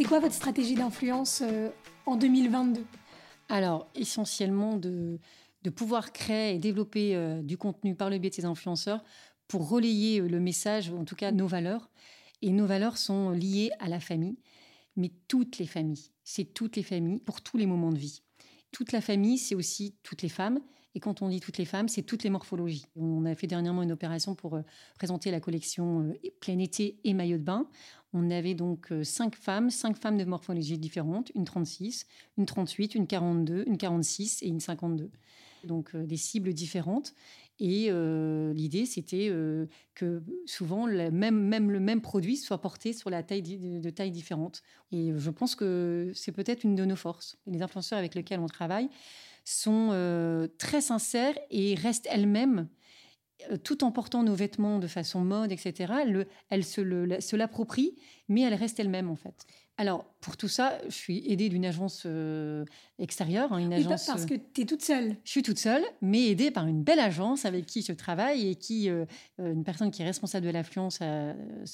C'est 0.05 0.09
quoi 0.09 0.19
votre 0.19 0.35
stratégie 0.35 0.75
d'influence 0.75 1.41
euh, 1.41 1.71
en 2.05 2.15
2022 2.15 2.85
Alors, 3.49 3.89
essentiellement 3.95 4.77
de, 4.77 5.17
de 5.63 5.69
pouvoir 5.71 6.13
créer 6.13 6.53
et 6.53 6.59
développer 6.59 7.15
euh, 7.15 7.41
du 7.41 7.57
contenu 7.57 7.95
par 7.95 8.11
le 8.11 8.19
biais 8.19 8.29
de 8.29 8.35
ces 8.35 8.45
influenceurs 8.45 9.03
pour 9.47 9.67
relayer 9.67 10.21
euh, 10.21 10.27
le 10.27 10.39
message, 10.39 10.91
en 10.91 11.05
tout 11.05 11.15
cas 11.15 11.31
nos 11.31 11.47
valeurs. 11.47 11.89
Et 12.43 12.51
nos 12.51 12.67
valeurs 12.67 12.99
sont 12.99 13.31
liées 13.31 13.71
à 13.79 13.89
la 13.89 13.99
famille, 13.99 14.37
mais 14.95 15.11
toutes 15.27 15.57
les 15.57 15.65
familles. 15.65 16.11
C'est 16.23 16.53
toutes 16.53 16.75
les 16.75 16.83
familles 16.83 17.19
pour 17.19 17.41
tous 17.41 17.57
les 17.57 17.65
moments 17.65 17.91
de 17.91 17.97
vie. 17.97 18.21
Toute 18.71 18.91
la 18.91 19.01
famille, 19.01 19.39
c'est 19.39 19.55
aussi 19.55 19.95
toutes 20.03 20.21
les 20.21 20.29
femmes. 20.29 20.59
Et 20.93 20.99
quand 20.99 21.23
on 21.23 21.29
dit 21.29 21.39
toutes 21.39 21.57
les 21.57 21.65
femmes, 21.65 21.89
c'est 21.89 22.03
toutes 22.03 22.23
les 22.23 22.29
morphologies. 22.29 22.85
On 22.95 23.25
a 23.25 23.33
fait 23.33 23.47
dernièrement 23.47 23.81
une 23.81 23.91
opération 23.91 24.35
pour 24.35 24.59
présenter 24.97 25.31
la 25.31 25.41
collection 25.41 26.13
plein 26.39 26.59
été 26.59 26.99
et 27.03 27.13
maillot 27.13 27.37
de 27.37 27.43
bain. 27.43 27.67
On 28.17 28.31
avait 28.31 28.53
donc 28.53 28.93
euh, 28.93 29.03
cinq 29.03 29.35
femmes, 29.35 29.69
cinq 29.69 29.97
femmes 29.97 30.17
de 30.17 30.23
morphologie 30.23 30.77
différentes, 30.77 31.33
une 31.35 31.43
36, 31.43 32.07
une 32.37 32.45
38, 32.45 32.95
une 32.95 33.07
42, 33.07 33.65
une 33.67 33.77
46 33.77 34.41
et 34.41 34.47
une 34.47 34.61
52. 34.61 35.11
Donc 35.65 35.93
euh, 35.93 36.05
des 36.05 36.15
cibles 36.15 36.53
différentes. 36.53 37.13
Et 37.59 37.89
l'idée, 38.53 38.85
c'était 38.85 39.31
que 39.93 40.21
souvent, 40.45 40.87
même, 40.87 41.71
le 41.71 41.79
même 41.79 42.01
produit 42.01 42.35
soit 42.35 42.57
porté 42.57 42.91
sur 42.91 43.09
la 43.09 43.23
taille 43.23 43.41
de, 43.41 43.89
tailles 43.91 44.11
différentes. 44.11 44.61
Et 44.91 45.13
je 45.15 45.29
pense 45.29 45.55
que 45.55 46.11
c'est 46.13 46.33
peut-être 46.33 46.65
une 46.65 46.75
de 46.75 46.83
nos 46.83 46.97
forces. 46.97 47.37
Les 47.47 47.61
influenceurs 47.61 47.97
avec 47.97 48.13
lesquels 48.13 48.41
on 48.41 48.47
travaille 48.47 48.89
sont 49.45 50.49
très 50.57 50.81
sincères 50.81 51.35
et 51.49 51.75
restent 51.75 52.09
elles-mêmes 52.11 52.67
euh, 52.67 52.84
tout 53.63 53.83
en 53.83 53.91
portant 53.91 54.23
nos 54.23 54.35
vêtements 54.35 54.79
de 54.79 54.87
façon 54.87 55.21
mode, 55.21 55.51
etc., 55.51 55.93
elle 56.49 56.63
se 56.63 57.35
l'approprie, 57.35 57.95
mais 58.27 58.41
elle 58.41 58.53
reste 58.53 58.79
elle-même 58.79 59.09
en 59.09 59.15
fait. 59.15 59.45
Alors, 59.77 60.05
pour 60.21 60.37
tout 60.37 60.47
ça, 60.47 60.79
je 60.85 60.95
suis 60.95 61.29
aidée 61.29 61.49
d'une 61.49 61.65
agence 61.65 62.03
euh, 62.05 62.63
extérieure. 62.97 63.51
Hein, 63.51 63.57
une 63.57 63.73
agence, 63.73 64.05
parce 64.05 64.25
que 64.25 64.35
tu 64.35 64.61
es 64.61 64.65
toute 64.65 64.81
seule. 64.81 65.17
Je 65.25 65.31
suis 65.31 65.43
toute 65.43 65.59
seule, 65.59 65.83
mais 66.01 66.27
aidée 66.27 66.49
par 66.49 66.65
une 66.65 66.81
belle 66.81 66.99
agence 66.99 67.43
avec 67.43 67.65
qui 67.65 67.81
je 67.81 67.91
travaille 67.91 68.47
et 68.47 68.55
qui, 68.55 68.89
euh, 68.89 69.05
une 69.37 69.65
personne 69.65 69.91
qui 69.91 70.01
est 70.01 70.05
responsable 70.05 70.45
de 70.45 70.51
l'influence 70.51 70.99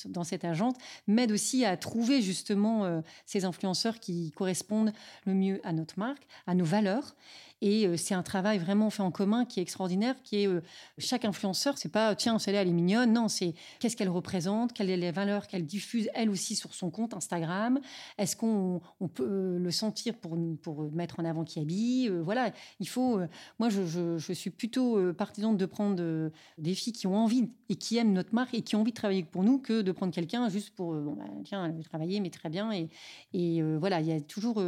dans 0.05 0.23
cette 0.23 0.45
agence, 0.45 0.73
m'aide 1.05 1.31
aussi 1.31 1.63
à 1.63 1.77
trouver 1.77 2.21
justement 2.21 3.03
ces 3.25 3.45
influenceurs 3.45 3.99
qui 3.99 4.31
correspondent 4.31 4.93
le 5.25 5.33
mieux 5.33 5.61
à 5.63 5.71
notre 5.71 5.99
marque, 5.99 6.23
à 6.47 6.55
nos 6.55 6.65
valeurs. 6.65 7.15
Et 7.61 7.85
euh, 7.85 7.95
c'est 7.95 8.15
un 8.15 8.23
travail 8.23 8.57
vraiment 8.57 8.89
fait 8.89 9.03
en 9.03 9.11
commun 9.11 9.45
qui 9.45 9.59
est 9.59 9.63
extraordinaire, 9.63 10.15
qui 10.23 10.43
est 10.43 10.47
euh, 10.47 10.61
chaque 10.97 11.25
influenceur, 11.25 11.77
c'est 11.77 11.91
pas 11.91 12.15
tiens, 12.15 12.39
celle-là 12.39 12.63
elle 12.63 12.69
est 12.69 12.73
mignonne, 12.73 13.13
non, 13.13 13.27
c'est 13.27 13.53
qu'est-ce 13.79 13.95
qu'elle 13.95 14.09
représente, 14.09 14.73
quelles 14.73 14.89
sont 14.89 14.95
les 14.95 15.11
valeurs 15.11 15.47
qu'elle 15.47 15.65
diffuse 15.65 16.09
elle 16.15 16.31
aussi 16.31 16.55
sur 16.55 16.73
son 16.73 16.89
compte 16.89 17.13
Instagram, 17.13 17.79
est-ce 18.17 18.35
qu'on 18.35 18.81
on 18.99 19.07
peut 19.07 19.27
euh, 19.27 19.59
le 19.59 19.71
sentir 19.71 20.15
pour, 20.15 20.37
pour 20.61 20.91
mettre 20.91 21.19
en 21.19 21.25
avant 21.25 21.43
qui 21.43 21.59
habille, 21.59 22.09
voilà, 22.09 22.51
il 22.79 22.87
faut, 22.87 23.19
moi 23.59 23.69
je, 23.69 24.17
suis 24.33 24.49
plutôt 24.49 25.13
partisane 25.13 25.57
de 25.57 25.65
prendre 25.65 26.31
des 26.57 26.73
filles 26.73 26.93
qui 26.93 27.07
ont 27.07 27.15
envie 27.15 27.49
et 27.69 27.75
qui 27.75 27.97
aiment 27.97 28.13
notre 28.13 28.33
marque 28.33 28.53
et 28.53 28.61
qui 28.61 28.75
ont 28.75 28.81
envie 28.81 28.91
de 28.91 28.95
travailler 28.95 29.23
pour 29.23 29.43
nous 29.43 29.59
que 29.59 29.81
de 29.81 29.91
prendre 29.91 30.13
quelqu'un 30.13 30.49
juste 30.49 30.71
pour, 30.71 30.93
bon, 30.93 31.13
bah, 31.13 31.25
tiens, 31.43 31.65
elle 31.65 31.73
veut 31.73 31.83
travailler, 31.83 32.19
mais 32.19 32.29
très 32.29 32.49
bien, 32.49 32.71
et, 32.71 32.89
et 33.33 33.61
voilà, 33.77 34.01
il 34.01 34.07
y 34.07 34.11
a 34.11 34.21
toujours, 34.21 34.61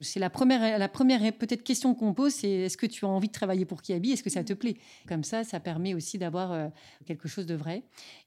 c'est 0.00 0.20
la 0.20 0.30
première, 0.30 0.78
la 0.78 0.88
première 0.88 1.20
peut-être 1.32 1.62
question 1.62 1.94
qu'on 1.94 2.14
pose 2.14 2.32
c'est 2.32 2.50
est-ce 2.50 2.76
que 2.76 2.86
tu 2.86 3.04
as 3.04 3.08
envie 3.08 3.28
de 3.28 3.32
travailler 3.32 3.64
pour 3.64 3.82
Kiabi 3.82 4.12
Est-ce 4.12 4.22
que 4.22 4.30
ça 4.30 4.44
te 4.44 4.52
plaît? 4.52 4.76
Comme 5.06 5.24
ça, 5.24 5.44
ça 5.44 5.60
permet 5.60 5.94
aussi 5.94 6.18
d'avoir 6.18 6.52
euh, 6.52 6.68
quelque 7.06 7.28
chose 7.28 7.46
de 7.46 7.54
vrai. 7.54 7.82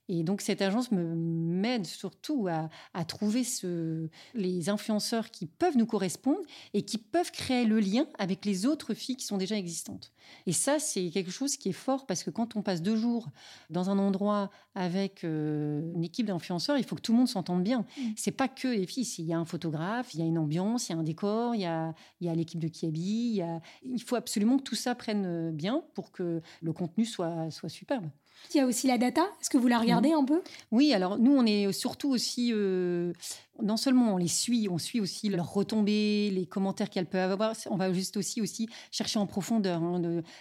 Et 0.10 0.24
donc 0.24 0.42
cette 0.42 0.62
agence 0.62 0.90
m'aide 0.92 1.86
surtout 1.86 2.48
à, 2.50 3.06
trouver 3.06 3.44
ce, 3.44 4.10
les 4.34 4.70
influenceurs 4.70 5.32
qui 5.32 5.46
peuvent 5.46 5.78
nous 5.78 5.86
correspondre 5.86 6.42
et 6.74 6.84
qui 6.84 6.98
peuvent 6.98 7.32
créer 7.32 7.66
le 7.66 7.80
lien 7.80 8.06
avec 8.20 8.46
les 8.46 8.66
autres 8.66 8.94
filles 8.94 9.16
qui 9.16 9.26
sont 9.26 9.38
déjà 9.38 9.58
existantes. 9.58 10.12
Et 10.46 10.52
ça, 10.52 10.80
c'est 10.80 11.10
quelque 11.10 11.32
chose 11.32 11.58
qui 11.58 11.70
est 11.70 11.74
fort 11.74 12.06
parce 12.06 12.24
que 12.24 12.30
quand 12.30 12.56
on 12.56 12.62
passe 12.62 12.82
deux 12.82 12.96
jours 12.96 13.30
dans 13.70 13.90
un 13.90 13.98
endroit 13.98 14.50
avec 14.76 15.24
euh, 15.24 15.92
une 15.96 16.04
équipe 16.04 16.26
d'influenceurs, 16.26 16.78
il 16.78 16.84
faut 16.84 16.96
que 16.96 17.02
tout 17.02 17.14
le 17.14 17.20
monde 17.20 17.28
s'entende 17.28 17.64
bien. 17.64 17.86
Ce 17.96 18.02
mmh. 18.02 18.14
C'est 18.18 18.32
pas 18.32 18.48
que 18.48 18.68
les 18.68 18.86
filles. 18.88 19.04
Il 19.20 19.26
y 19.26 19.34
a 19.34 19.38
un 19.38 19.46
photographe, 19.46 20.14
il 20.14 20.20
y 20.20 20.24
a 20.24 20.26
une 20.26 20.38
ambiance, 20.38 20.90
il 20.90 20.94
y 20.94 20.96
a 20.96 20.98
un 20.98 21.04
décor, 21.04 21.56
il 21.56 21.62
y 21.62 21.66
a, 21.66 21.94
il 22.20 22.28
y 22.28 22.30
a 22.30 22.36
l'équipe 22.36 22.60
de 22.60 22.68
Kiabi. 22.68 23.36
Il, 23.36 23.62
il 23.84 24.02
faut 24.02 24.16
absolument 24.16 24.58
que 24.58 24.64
tout 24.64 24.76
ça 24.76 24.96
prenne 24.96 25.52
bien 25.52 25.84
pour 25.94 26.12
que 26.12 26.42
le 26.62 26.74
contenu 26.74 27.06
soit, 27.06 27.52
soit 27.52 27.70
superbe. 27.70 28.10
Il 28.54 28.58
y 28.58 28.60
a 28.60 28.66
aussi 28.66 28.88
la 28.88 28.98
data. 28.98 29.22
Est-ce 29.42 29.50
que 29.50 29.58
vous 29.58 29.68
la 29.68 29.80
regardez 29.80 30.10
mhm. 30.10 30.20
un 30.20 30.26
peu? 30.26 30.42
Oui, 30.72 30.94
alors 30.94 31.18
nous, 31.18 31.36
on 31.36 31.46
est 31.46 31.72
surtout 31.72 32.10
aussi 32.10 32.52
euh, 32.54 33.14
non 33.62 33.78
seulement 33.78 34.14
on 34.14 34.18
les 34.18 34.28
suit, 34.28 34.68
on 34.70 34.78
suit 34.78 35.00
aussi 35.00 35.30
leurs 35.30 35.54
retombées, 35.54 36.32
les 36.32 36.46
commentaires 36.46 36.90
qu'elles 36.90 37.06
peuvent 37.06 37.32
avoir. 37.32 37.56
On 37.70 37.76
va 37.76 37.94
juste 37.94 38.18
aussi, 38.18 38.42
aussi 38.42 38.68
chercher 38.92 39.20
en 39.20 39.28
profondeur. 39.28 39.82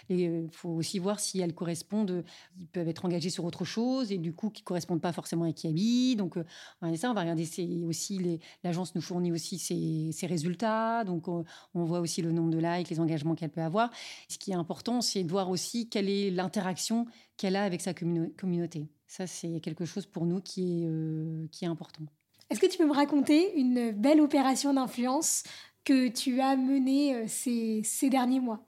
Il 0.09 0.25
hein, 0.25 0.47
faut 0.51 0.69
aussi 0.69 0.99
voir 0.99 1.19
si 1.19 1.39
elles 1.39 1.53
correspondent. 1.53 2.23
Ils 2.59 2.67
peuvent 2.67 2.87
être 2.87 3.05
engagés 3.05 3.29
sur 3.29 3.45
autre 3.45 3.65
chose 3.65 4.11
et 4.11 4.17
du 4.17 4.33
coup 4.33 4.49
qui 4.49 4.63
correspondent 4.63 5.01
pas 5.01 5.13
forcément 5.13 5.45
à 5.45 5.51
Kiabi. 5.51 6.15
Donc 6.15 6.37
euh, 6.37 6.43
on 6.81 6.93
ça, 6.95 7.11
on 7.11 7.13
va 7.13 7.21
regarder 7.21 7.47
aussi 7.85 8.39
l'agence 8.63 8.95
nous 8.95 9.01
fournit 9.01 9.31
aussi 9.31 9.59
ses, 9.59 10.27
résultats. 10.27 11.03
Donc 11.03 11.27
on, 11.27 11.45
voit 11.73 11.99
aussi 11.99 12.21
le 12.21 12.31
nombre 12.31 12.49
de 12.49 12.57
likes, 12.57 12.89
les 12.89 12.99
engagements 12.99 13.35
qu'elle 13.35 13.49
peut 13.49 13.61
avoir. 13.61 13.91
Ce 14.27 14.37
qui 14.37 14.51
est 14.51 14.55
important, 14.55 15.01
c'est 15.01 15.23
de 15.23 15.29
voir 15.29 15.49
aussi 15.49 15.87
quelle 15.89 16.09
est 16.09 16.31
l'interaction 16.31 17.05
qu'elle 17.37 17.55
a 17.55 17.63
avec 17.63 17.81
sa 17.81 17.93
communauté. 17.93 18.87
Ça, 19.07 19.27
c'est 19.27 19.59
quelque 19.59 19.85
chose 19.85 20.05
pour 20.05 20.25
nous 20.25 20.41
qui 20.41 20.83
est, 20.83 20.87
euh, 20.87 21.47
qui 21.51 21.65
est 21.65 21.67
important. 21.67 22.03
Est-ce 22.49 22.59
que 22.59 22.67
tu 22.67 22.77
peux 22.77 22.87
me 22.87 22.93
raconter 22.93 23.57
une 23.57 23.91
belle 23.91 24.21
opération 24.21 24.73
d'influence 24.73 25.43
que 25.83 26.07
tu 26.07 26.41
as 26.41 26.55
menée 26.55 27.15
euh, 27.15 27.25
ces, 27.27 27.81
ces 27.83 28.09
derniers 28.09 28.39
mois? 28.39 28.65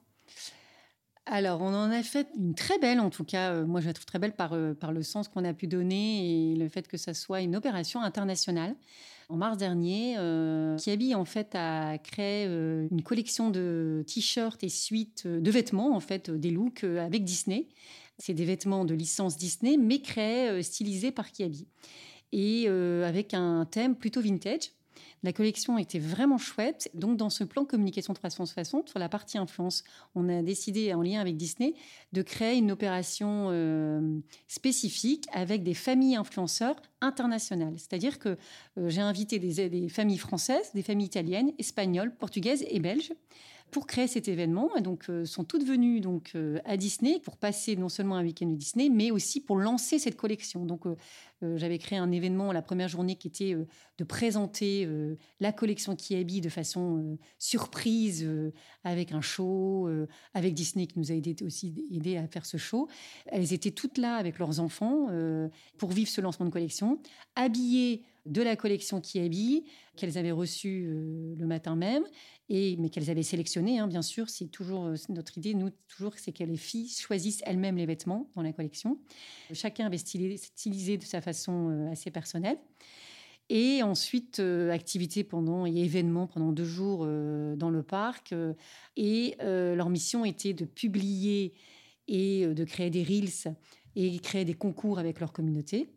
Alors, 1.27 1.62
on 1.62 1.74
en 1.74 1.89
a 1.89 2.03
fait 2.03 2.27
une 2.38 2.53
très 2.53 2.77
belle, 2.77 3.00
en 3.00 3.10
tout 3.10 3.24
cas, 3.24 3.51
euh, 3.51 3.65
moi 3.65 3.81
je 3.81 3.88
la 3.88 3.93
trouve 3.93 4.05
très 4.05 4.19
belle 4.19 4.34
par, 4.34 4.53
euh, 4.53 4.75
par 4.75 4.91
le 4.91 5.01
sens 5.01 5.27
qu'on 5.27 5.43
a 5.43 5.53
pu 5.53 5.65
donner 5.65 6.51
et 6.51 6.55
le 6.55 6.69
fait 6.69 6.88
que 6.88 6.98
ça 6.98 7.15
soit 7.15 7.41
une 7.41 7.55
opération 7.55 8.01
internationale. 8.01 8.75
En 9.29 9.38
mars 9.38 9.57
dernier, 9.57 10.17
euh, 10.19 10.77
Kiabi 10.77 11.15
en 11.15 11.25
fait 11.25 11.55
a 11.55 11.98
créé 11.98 12.45
une 12.45 13.01
collection 13.01 13.50
de 13.50 14.03
t-shirts 14.05 14.63
et 14.63 14.69
suites 14.69 15.25
de 15.25 15.50
vêtements, 15.50 15.95
en 15.95 16.00
fait, 16.00 16.29
des 16.29 16.51
looks 16.51 16.84
avec 16.84 17.24
Disney. 17.24 17.69
C'est 18.17 18.34
des 18.34 18.45
vêtements 18.45 18.86
de 18.86 18.93
licence 18.93 19.38
Disney, 19.38 19.77
mais 19.77 20.01
créés, 20.01 20.63
stylisés 20.63 21.12
par 21.12 21.31
Kiabi 21.31 21.67
et 22.36 22.65
euh, 22.67 23.07
avec 23.07 23.34
un 23.34 23.65
thème 23.65 23.95
plutôt 23.95 24.22
vintage. 24.22 24.72
La 25.24 25.34
collection 25.34 25.77
était 25.77 26.00
vraiment 26.00 26.38
chouette. 26.38 26.89
Donc, 26.93 27.17
dans 27.17 27.29
ce 27.29 27.43
plan 27.43 27.65
communication 27.65 28.13
360, 28.13 28.89
sur 28.89 29.00
la 29.00 29.10
partie 29.10 29.38
influence, 29.38 29.84
on 30.13 30.29
a 30.29 30.41
décidé, 30.41 30.93
en 30.93 31.01
lien 31.01 31.19
avec 31.19 31.36
Disney, 31.36 31.74
de 32.12 32.22
créer 32.22 32.57
une 32.57 32.72
opération 32.72 33.48
euh, 33.50 34.19
spécifique 34.48 35.25
avec 35.34 35.63
des 35.63 35.74
familles 35.74 36.15
influenceurs 36.15 36.75
internationales. 37.01 37.74
C'est-à-dire 37.77 38.19
que 38.19 38.38
euh, 38.77 38.89
j'ai 38.89 39.01
invité 39.01 39.39
des, 39.39 39.89
familles 39.89 40.17
françaises, 40.17 40.72
des 40.74 40.84
familles 40.84 41.07
italiennes, 41.07 41.53
espagnoles, 41.57 42.15
portugaises 42.15 42.65
et 42.69 42.79
belges 42.79 43.13
pour 43.72 43.88
créer 43.88 44.07
cet 44.07 44.27
événement. 44.27 44.75
Et 44.77 44.81
donc, 44.81 45.10
euh, 45.10 45.25
sont 45.25 45.43
toutes 45.43 45.65
venues 45.65 46.00
donc 46.00 46.31
euh, 46.36 46.60
à 46.65 46.77
Disney 46.77 47.19
pour 47.19 47.38
passer 47.38 47.75
non 47.75 47.89
seulement 47.89 48.15
un 48.15 48.24
week-end 48.24 48.48
Disney, 48.48 48.89
mais 48.89 49.12
aussi 49.12 49.41
pour 49.41 49.57
lancer 49.57 50.00
cette 50.00 50.15
collection. 50.15 50.65
Donc, 50.65 50.86
euh, 50.86 50.95
j'avais 51.57 51.77
créé 51.77 52.00
un 52.00 52.12
événement 52.12 52.51
la 52.51 52.62
première 52.62 52.88
journée 52.88 53.15
qui 53.15 53.27
était 53.27 53.55
de 53.98 54.03
présenter 54.03 54.88
la 55.41 55.51
collection 55.51 55.95
qui 55.95 56.15
habille 56.15 56.39
de 56.39 56.50
façon 56.50 57.19
surprise 57.38 58.27
avec 58.86 59.12
un 59.12 59.19
show, 59.19 59.89
avec 60.34 60.53
Disney 60.53 60.88
qui 60.88 60.98
nous 60.98 61.12
a 61.12 61.15
aidé 61.15 61.36
aussi 61.43 61.75
aidé 61.91 62.15
à 62.15 62.25
faire 62.27 62.45
ce 62.45 62.55
show. 62.55 62.88
Elles 63.25 63.53
étaient 63.53 63.72
toutes 63.72 63.98
là 63.98 64.15
avec 64.15 64.39
leurs 64.39 64.62
enfants 64.62 65.07
pour 65.77 65.91
vivre 65.91 66.10
ce 66.10 66.22
lancement 66.22 66.45
de 66.45 66.51
collection, 66.51 67.00
habillées 67.36 68.03
de 68.25 68.41
la 68.41 68.55
collection 68.55 69.01
habille, 69.15 69.63
qu'elles 69.96 70.17
avaient 70.17 70.32
reçue 70.32 70.88
euh, 70.88 71.36
le 71.38 71.46
matin 71.46 71.75
même, 71.75 72.03
et, 72.50 72.75
mais 72.77 72.89
qu'elles 72.89 73.10
avaient 73.10 73.24
sélectionné, 73.24 73.79
hein, 73.79 73.88
bien 73.88 74.01
sûr. 74.01 74.29
C'est 74.29 74.48
toujours 74.48 74.86
euh, 74.86 74.96
notre 75.10 75.38
idée, 75.38 75.53
nous, 75.53 75.70
toujours, 75.88 76.13
c'est 76.17 76.32
que 76.32 76.44
les 76.44 76.58
filles 76.58 76.89
choisissent 76.89 77.41
elles-mêmes 77.46 77.77
les 77.77 77.86
vêtements 77.86 78.29
dans 78.36 78.41
la 78.41 78.51
collection. 78.51 79.00
Chacun 79.53 79.86
avait 79.86 79.98
stylisé, 79.98 80.98
de 80.98 81.03
sa 81.03 81.22
façon 81.22 81.70
euh, 81.70 81.91
assez 81.91 82.12
personnelle. 82.12 82.58
Et 83.48 83.84
ensuite, 83.84 84.39
activité 84.39 85.24
pendant 85.24 85.67
et 85.67 85.75
événements 85.75 86.25
pendant 86.25 86.51
deux 86.51 86.65
jours 86.65 87.05
dans 87.05 87.70
le 87.70 87.84
parc. 87.84 88.34
et 88.98 89.36
leur 89.39 89.91
mission 89.91 90.25
était 90.25 90.53
de 90.53 90.65
publier 90.65 91.53
et 92.08 92.48
de 92.48 92.63
créer 92.63 92.89
des 92.89 93.03
reels 93.03 93.55
et 93.96 94.17
créer 94.17 94.46
des 94.46 94.55
concours 94.55 94.98
avec 94.98 95.20
leur 95.20 95.32
communauté. 95.32 95.94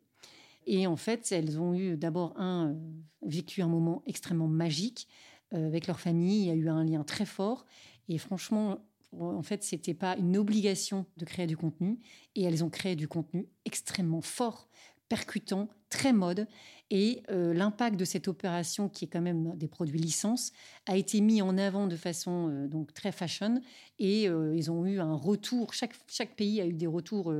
Et 0.70 0.86
en 0.86 0.96
fait, 0.96 1.32
elles 1.32 1.58
ont 1.58 1.72
eu 1.74 1.96
d'abord 1.96 2.38
un 2.38 2.68
euh, 2.68 2.74
vécu 3.22 3.62
un 3.62 3.68
moment 3.68 4.02
extrêmement 4.06 4.46
magique 4.46 5.08
euh, 5.54 5.66
avec 5.66 5.86
leur 5.86 5.98
famille. 5.98 6.42
Il 6.42 6.46
y 6.46 6.50
a 6.50 6.54
eu 6.54 6.68
un 6.68 6.84
lien 6.84 7.02
très 7.04 7.24
fort. 7.24 7.64
Et 8.10 8.18
franchement, 8.18 8.78
en 9.18 9.42
fait, 9.42 9.64
c'était 9.64 9.94
pas 9.94 10.14
une 10.18 10.36
obligation 10.36 11.06
de 11.16 11.24
créer 11.24 11.46
du 11.46 11.56
contenu. 11.56 11.98
Et 12.34 12.42
elles 12.42 12.62
ont 12.62 12.68
créé 12.68 12.96
du 12.96 13.08
contenu 13.08 13.48
extrêmement 13.64 14.20
fort, 14.20 14.68
percutant, 15.08 15.68
très 15.90 16.12
mode. 16.12 16.46
Et 16.90 17.22
euh, 17.30 17.52
l'impact 17.52 17.96
de 17.98 18.04
cette 18.06 18.28
opération, 18.28 18.88
qui 18.88 19.04
est 19.04 19.08
quand 19.08 19.20
même 19.20 19.54
des 19.56 19.68
produits 19.68 19.98
licence, 19.98 20.52
a 20.86 20.96
été 20.96 21.20
mis 21.20 21.42
en 21.42 21.58
avant 21.58 21.86
de 21.86 21.96
façon 21.96 22.48
euh, 22.48 22.66
donc 22.66 22.94
très 22.94 23.12
fashion. 23.12 23.60
Et 23.98 24.28
euh, 24.28 24.56
ils 24.56 24.70
ont 24.70 24.86
eu 24.86 24.98
un 24.98 25.14
retour. 25.14 25.74
Chaque, 25.74 25.94
chaque 26.06 26.34
pays 26.34 26.60
a 26.60 26.66
eu 26.66 26.72
des 26.72 26.86
retours 26.86 27.32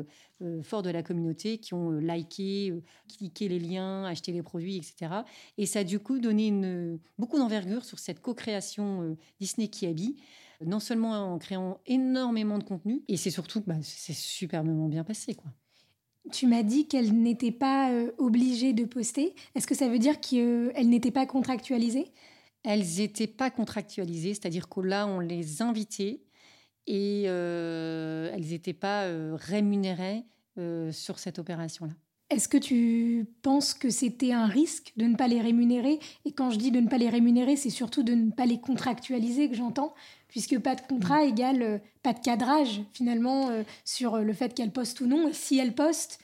forts 0.62 0.82
de 0.82 0.90
la 0.90 1.02
communauté 1.02 1.58
qui 1.58 1.74
ont 1.74 1.90
liké, 1.90 2.72
cliqué 3.08 3.48
les 3.48 3.58
liens, 3.58 4.04
acheté 4.04 4.30
les 4.30 4.42
produits, 4.42 4.76
etc. 4.76 5.22
Et 5.56 5.66
ça 5.66 5.80
a 5.80 5.84
du 5.84 5.98
coup 5.98 6.20
donné 6.20 6.52
beaucoup 7.18 7.38
d'envergure 7.38 7.84
sur 7.84 7.98
cette 7.98 8.20
co-création 8.20 9.16
Disney 9.40 9.66
qui 9.66 9.86
habille 9.86 10.16
non 10.64 10.80
seulement 10.80 11.32
en 11.32 11.38
créant 11.38 11.80
énormément 11.86 12.58
de 12.58 12.64
contenu, 12.64 13.02
et 13.08 13.16
c'est 13.16 13.30
surtout, 13.30 13.62
bah, 13.66 13.76
c'est 13.82 14.12
superbement 14.12 14.88
bien 14.88 15.04
passé, 15.04 15.34
quoi. 15.34 15.52
Tu 16.32 16.46
m'as 16.46 16.62
dit 16.62 16.88
qu'elle 16.88 17.12
n'était 17.12 17.52
pas 17.52 17.90
euh, 17.90 18.12
obligée 18.18 18.72
de 18.72 18.84
poster. 18.84 19.34
Est-ce 19.54 19.66
que 19.66 19.74
ça 19.74 19.88
veut 19.88 19.98
dire 19.98 20.20
qu'elle 20.20 20.88
n'était 20.88 21.10
pas 21.10 21.26
contractualisée? 21.26 22.12
Elles 22.64 22.84
n'étaient 22.98 23.26
pas 23.26 23.50
contractualisées, 23.50 24.34
c'est-à-dire 24.34 24.68
que 24.68 24.80
là, 24.80 25.06
on 25.06 25.20
les 25.20 25.62
invitait 25.62 26.22
et 26.86 27.22
elles 27.22 28.48
n'étaient 28.48 28.72
pas 28.72 29.06
rémunérées 29.36 30.24
sur 30.90 31.18
cette 31.18 31.38
opération-là. 31.38 31.92
Est-ce 32.30 32.48
que 32.48 32.58
tu 32.58 33.26
penses 33.40 33.72
que 33.72 33.88
c'était 33.88 34.32
un 34.32 34.46
risque 34.46 34.92
de 34.98 35.06
ne 35.06 35.16
pas 35.16 35.28
les 35.28 35.40
rémunérer? 35.40 35.98
Et 36.26 36.32
quand 36.32 36.50
je 36.50 36.58
dis 36.58 36.70
de 36.70 36.80
ne 36.80 36.88
pas 36.88 36.98
les 36.98 37.08
rémunérer, 37.08 37.56
c'est 37.56 37.70
surtout 37.70 38.02
de 38.02 38.12
ne 38.12 38.30
pas 38.30 38.44
les 38.44 38.60
contractualiser 38.60 39.48
que 39.48 39.56
j'entends, 39.56 39.94
puisque 40.28 40.58
pas 40.58 40.74
de 40.74 40.82
contrat 40.82 41.24
égale 41.24 41.62
euh, 41.62 41.78
pas 42.02 42.12
de 42.12 42.20
cadrage 42.20 42.82
finalement 42.92 43.48
euh, 43.48 43.62
sur 43.84 44.18
le 44.18 44.32
fait 44.34 44.52
qu'elles 44.52 44.72
postent 44.72 45.00
ou 45.00 45.06
non. 45.06 45.28
Et 45.28 45.32
si 45.32 45.58
elles 45.58 45.74
postent, 45.74 46.18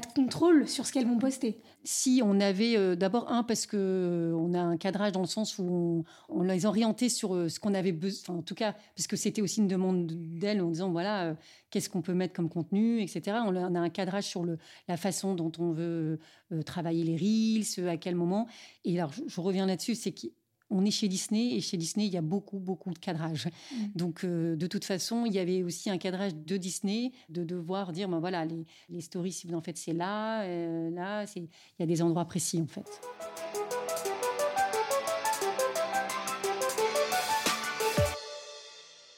de 0.00 0.06
contrôle 0.06 0.68
sur 0.68 0.86
ce 0.86 0.92
qu'elles 0.92 1.06
vont 1.06 1.18
poster. 1.18 1.60
Si 1.84 2.20
on 2.24 2.40
avait 2.40 2.76
euh, 2.76 2.96
d'abord 2.96 3.30
un 3.30 3.42
parce 3.42 3.66
que 3.66 3.76
euh, 3.76 4.36
on 4.36 4.54
a 4.54 4.60
un 4.60 4.76
cadrage 4.76 5.12
dans 5.12 5.20
le 5.20 5.26
sens 5.26 5.58
où 5.58 6.04
on, 6.28 6.42
les 6.42 6.66
orientait 6.66 7.08
sur 7.08 7.34
euh, 7.34 7.48
ce 7.48 7.60
qu'on 7.60 7.74
avait 7.74 7.92
besoin, 7.92 8.36
en 8.36 8.42
tout 8.42 8.54
cas 8.54 8.74
parce 8.94 9.06
que 9.06 9.16
c'était 9.16 9.42
aussi 9.42 9.60
une 9.60 9.68
demande 9.68 10.06
d'elles 10.06 10.60
en 10.60 10.70
disant 10.70 10.90
voilà 10.90 11.36
qu'est-ce 11.70 11.88
qu'on 11.88 12.02
peut 12.02 12.14
mettre 12.14 12.34
comme 12.34 12.48
contenu, 12.48 13.00
etc. 13.00 13.38
On 13.46 13.56
a 13.56 13.80
un 13.80 13.88
cadrage 13.90 14.24
sur 14.24 14.44
le, 14.44 14.58
la 14.88 14.96
façon 14.96 15.34
dont 15.34 15.52
on 15.58 15.72
veut 15.72 16.18
travailler 16.64 17.04
les 17.04 17.16
reels, 17.16 17.88
à 17.88 17.96
quel 17.96 18.14
moment. 18.14 18.46
Et 18.84 18.98
alors 18.98 19.12
je, 19.12 19.40
reviens 19.40 19.66
là-dessus, 19.66 19.94
c'est 19.94 20.12
que 20.12 20.26
on 20.70 20.84
est 20.84 20.90
chez 20.90 21.08
Disney 21.08 21.54
et 21.54 21.60
chez 21.60 21.76
Disney, 21.76 22.06
il 22.06 22.12
y 22.12 22.16
a 22.16 22.22
beaucoup, 22.22 22.58
beaucoup 22.58 22.92
de 22.92 22.98
cadrage. 22.98 23.46
Mm. 23.46 23.76
Donc, 23.94 24.24
euh, 24.24 24.56
de 24.56 24.66
toute 24.66 24.84
façon, 24.84 25.24
il 25.26 25.32
y 25.32 25.38
avait 25.38 25.62
aussi 25.62 25.90
un 25.90 25.98
cadrage 25.98 26.34
de 26.34 26.56
Disney, 26.56 27.12
de 27.28 27.44
devoir 27.44 27.92
dire, 27.92 28.08
ben 28.08 28.18
voilà, 28.18 28.44
les, 28.44 29.00
stories, 29.00 29.32
si 29.32 29.46
vous 29.46 29.54
en 29.54 29.60
faites, 29.60 29.78
c'est 29.78 29.92
là, 29.92 30.42
euh, 30.42 30.90
là, 30.90 31.24
il 31.36 31.48
y 31.78 31.82
a 31.82 31.86
des 31.86 32.02
endroits 32.02 32.24
précis, 32.24 32.60
en 32.60 32.66
fait. 32.66 32.84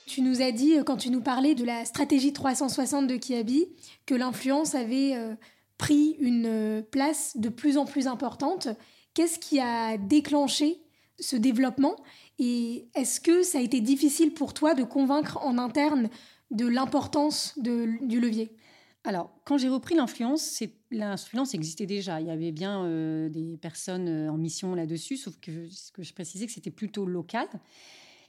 Tu 0.07 0.23
nous 0.23 0.43
as 0.43 0.51
dit, 0.51 0.75
quand 0.85 0.97
tu 0.97 1.11
nous 1.11 1.23
parlais 1.23 1.55
de 1.55 1.65
la 1.65 1.85
stratégie 1.85 2.33
360 2.33 3.07
de 3.07 3.17
Kiabi, 3.17 3.69
que 4.05 4.15
l'influence 4.15 4.75
avait 4.75 5.15
euh, 5.15 5.35
pris 5.79 6.17
une 6.19 6.85
place 6.91 7.37
de 7.37 7.49
plus 7.49 7.79
en 7.79 7.85
plus 7.85 8.07
importante. 8.07 8.69
Qu'est-ce 9.15 9.39
qui 9.39 9.61
a 9.61 9.97
déclenché 9.97 10.81
ce 11.21 11.37
développement 11.37 11.97
Et 12.39 12.89
est-ce 12.95 13.21
que 13.21 13.43
ça 13.43 13.59
a 13.59 13.61
été 13.61 13.81
difficile 13.81 14.33
pour 14.33 14.55
toi 14.55 14.75
de 14.75 14.85
convaincre 14.85 15.39
en 15.39 15.59
interne 15.59 16.09
de 16.51 16.67
l'importance 16.67 17.59
du 17.59 18.21
levier? 18.21 18.51
Alors, 19.05 19.31
quand 19.45 19.59
j'ai 19.59 19.69
repris 19.69 19.95
l'influence, 19.95 20.63
l'influence 20.91 21.55
existait 21.55 21.87
déjà. 21.87 22.21
Il 22.21 22.27
y 22.27 22.31
avait 22.31 22.53
bien 22.53 22.85
euh, 22.85 23.29
des 23.29 23.57
personnes 23.57 24.09
euh, 24.09 24.31
en 24.31 24.37
mission 24.37 24.75
là-dessus, 24.75 25.17
sauf 25.17 25.39
que 25.41 25.69
ce 25.69 25.93
que 25.93 26.03
je 26.03 26.13
précisais 26.13 26.47
que 26.47 26.53
c'était 26.53 26.71
plutôt 26.71 27.07
local. 27.07 27.47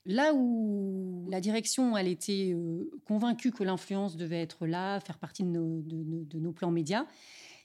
Là 0.05 0.33
où 0.33 1.27
la 1.29 1.41
direction, 1.41 1.97
elle 1.97 2.07
était 2.07 2.53
euh, 2.53 2.89
convaincue 3.05 3.51
que 3.51 3.63
l'influence 3.63 4.15
devait 4.15 4.41
être 4.41 4.67
là, 4.67 4.99
faire 5.01 5.17
partie 5.17 5.43
de 5.43 5.49
nos, 5.49 5.81
de 5.81 6.39
nos 6.39 6.51
plans 6.53 6.71
médias, 6.71 7.05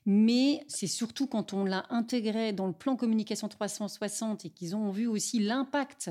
mais 0.06 0.64
c'est 0.68 0.87
surtout 0.87 1.26
quand 1.26 1.52
on 1.52 1.64
l'a 1.64 1.87
intégré 1.90 2.52
dans 2.52 2.66
le 2.66 2.73
plan 2.73 2.96
communication 2.96 3.49
360 3.49 4.44
et 4.44 4.50
qu'ils 4.50 4.76
ont 4.76 4.90
vu 4.90 5.06
aussi 5.06 5.38
l'impact 5.38 6.11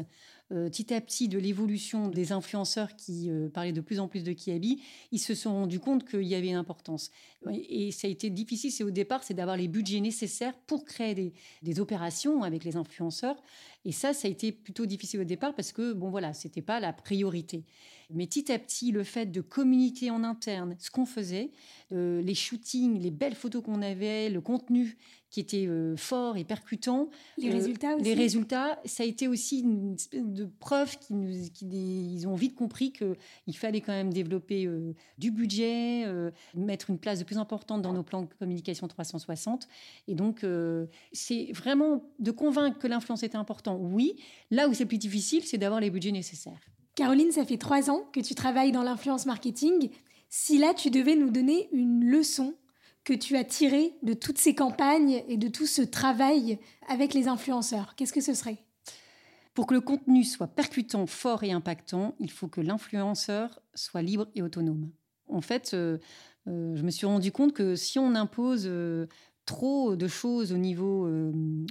euh, 0.51 0.69
petit 0.69 0.93
à 0.93 1.01
petit 1.01 1.29
de 1.29 1.39
l'évolution 1.39 2.09
des 2.09 2.31
influenceurs 2.31 2.95
qui 2.95 3.29
euh, 3.29 3.49
parlaient 3.49 3.71
de 3.71 3.81
plus 3.81 3.99
en 3.99 4.07
plus 4.07 4.23
de 4.23 4.33
Kiabi, 4.33 4.83
ils 5.11 5.19
se 5.19 5.35
sont 5.35 5.53
rendus 5.53 5.79
compte 5.79 6.07
qu'il 6.07 6.23
y 6.23 6.35
avait 6.35 6.49
une 6.49 6.55
importance. 6.55 7.11
Et, 7.51 7.91
ça 7.91 8.07
a 8.07 8.11
été 8.11 8.29
difficile, 8.29 8.71
c'est 8.71 8.83
au 8.83 8.91
départ, 8.91 9.23
c'est 9.23 9.33
d'avoir 9.33 9.57
les 9.57 9.67
budgets 9.67 9.99
nécessaires 9.99 10.53
pour 10.67 10.85
créer 10.85 11.15
des, 11.15 11.33
des, 11.61 11.79
opérations 11.79 12.43
avec 12.43 12.65
les 12.65 12.75
influenceurs. 12.75 13.41
Et 13.85 13.91
ça, 13.91 14.13
ça 14.13 14.27
a 14.27 14.31
été 14.31 14.51
plutôt 14.51 14.85
difficile 14.85 15.21
au 15.21 15.25
départ 15.25 15.53
parce 15.55 15.71
que, 15.71 15.93
bon 15.93 16.09
voilà, 16.09 16.33
c'était 16.33 16.61
pas 16.61 16.79
la 16.79 16.93
priorité. 16.93 17.65
Mais 18.13 18.27
petit 18.27 18.51
à 18.51 18.59
petit, 18.59 18.91
le 18.91 19.03
fait 19.03 19.25
de 19.25 19.41
communiquer 19.41 20.11
en 20.11 20.23
interne 20.23 20.75
ce 20.79 20.91
qu'on 20.91 21.05
faisait, 21.05 21.51
euh, 21.91 22.21
les 22.21 22.35
shootings, 22.35 22.99
les 22.99 23.11
belles 23.11 23.35
photos 23.35 23.63
qu'on 23.63 23.81
avait, 23.81 24.29
le 24.29 24.41
contenu 24.41 24.97
qui 25.29 25.39
était 25.39 25.65
euh, 25.67 25.97
fort 25.97 26.37
et 26.37 26.43
percutant. 26.43 27.09
Les 27.39 27.49
euh, 27.49 27.53
résultats 27.53 27.95
aussi. 27.95 28.03
Les 28.03 28.13
résultats, 28.13 28.79
ça 28.85 29.01
a 29.01 29.05
été 29.05 29.27
aussi 29.27 29.61
une 29.61 29.95
espèce 29.95 30.23
de 30.23 30.45
preuve 30.59 30.95
qu'ils 30.99 31.49
ils 31.61 32.27
ont 32.27 32.35
vite 32.35 32.55
compris 32.55 32.93
qu'il 32.93 33.57
fallait 33.57 33.81
quand 33.81 33.93
même 33.93 34.13
développer 34.13 34.69
du 35.17 35.31
budget, 35.31 36.05
mettre 36.53 36.91
une 36.91 36.99
place 36.99 37.19
de 37.19 37.23
plus 37.23 37.37
importante 37.37 37.81
dans 37.81 37.93
nos 37.93 38.03
plans 38.03 38.21
de 38.21 38.33
communication 38.39 38.87
360. 38.87 39.67
Et 40.07 40.13
donc, 40.13 40.45
c'est 41.11 41.51
vraiment 41.53 42.03
de 42.19 42.31
convaincre 42.31 42.77
que 42.77 42.87
l'influence 42.87 43.23
était 43.23 43.37
important, 43.73 43.93
oui. 43.93 44.15
Là 44.51 44.67
où 44.67 44.73
c'est 44.73 44.85
plus 44.85 44.97
difficile, 44.97 45.43
c'est 45.45 45.57
d'avoir 45.57 45.81
les 45.81 45.89
budgets 45.89 46.11
nécessaires. 46.11 46.59
Caroline, 46.95 47.31
ça 47.31 47.45
fait 47.45 47.57
trois 47.57 47.89
ans 47.89 48.03
que 48.13 48.19
tu 48.19 48.35
travailles 48.35 48.71
dans 48.71 48.83
l'influence 48.83 49.25
marketing. 49.25 49.89
Si 50.29 50.57
là, 50.57 50.73
tu 50.73 50.89
devais 50.89 51.15
nous 51.15 51.29
donner 51.29 51.69
une 51.71 52.05
leçon 52.05 52.55
que 53.03 53.13
tu 53.13 53.35
as 53.35 53.43
tirée 53.43 53.93
de 54.03 54.13
toutes 54.13 54.37
ces 54.37 54.55
campagnes 54.55 55.23
et 55.27 55.37
de 55.37 55.47
tout 55.47 55.65
ce 55.65 55.81
travail 55.81 56.59
avec 56.87 57.13
les 57.13 57.27
influenceurs, 57.27 57.95
qu'est-ce 57.95 58.13
que 58.13 58.21
ce 58.21 58.33
serait? 58.33 58.57
Pour 59.53 59.67
que 59.67 59.73
le 59.73 59.81
contenu 59.81 60.23
soit 60.23 60.47
percutant, 60.47 61.05
fort 61.05 61.43
et 61.43 61.51
impactant, 61.51 62.15
il 62.19 62.31
faut 62.31 62.47
que 62.47 62.61
l'influenceur 62.61 63.59
soit 63.75 64.01
libre 64.01 64.27
et 64.35 64.41
autonome. 64.41 64.91
En 65.27 65.41
fait, 65.41 65.73
euh, 65.73 65.97
euh, 66.47 66.75
je 66.75 66.83
me 66.83 66.89
suis 66.89 67.05
rendu 67.05 67.31
compte 67.31 67.53
que 67.53 67.75
si 67.75 67.99
on 67.99 68.15
impose 68.15 68.63
euh, 68.65 69.07
trop 69.45 69.95
de 69.95 70.07
choses 70.07 70.51
au 70.53 70.57
niveau 70.57 71.09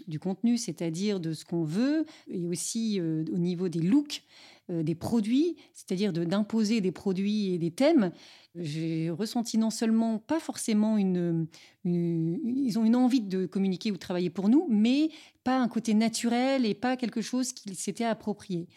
du 0.07 0.19
contenu, 0.19 0.57
c'est-à-dire 0.59 1.21
de 1.21 1.33
ce 1.33 1.45
qu'on 1.45 1.65
veut, 1.65 2.05
et 2.29 2.47
aussi 2.47 3.01
au 3.01 3.39
niveau 3.39 3.69
des 3.69 3.81
looks, 3.81 4.23
euh, 4.71 4.85
des 4.85 4.95
produits, 4.95 5.57
c'est-à-dire 5.73 6.13
d'imposer 6.13 6.81
des 6.81 6.93
produits 6.93 7.53
et 7.53 7.59
des 7.59 7.73
thèmes, 7.73 8.13
j'ai 8.55 9.11
ressenti 9.11 9.59
non 9.59 9.71
seulement 9.71 10.19
pas 10.19 10.39
forcément 10.39 10.97
une, 10.99 11.49
ils 11.85 12.79
ont 12.79 12.85
une 12.85 12.95
envie 12.95 13.23
de 13.23 13.47
communiquer 13.47 13.91
ou 13.91 13.95
de 13.95 13.99
travailler 13.99 14.31
pour 14.31 14.49
nous, 14.49 14.69
mais 14.71 15.11
pas 15.45 15.59
un 15.59 15.69
côté 15.69 15.95
naturel 15.95 16.67
et 16.67 16.75
pas 16.75 16.97
quelque 16.97 17.21
chose 17.21 17.53
qu'ils 17.53 17.77
s'étaient 17.77 18.05
approprié. 18.05 18.69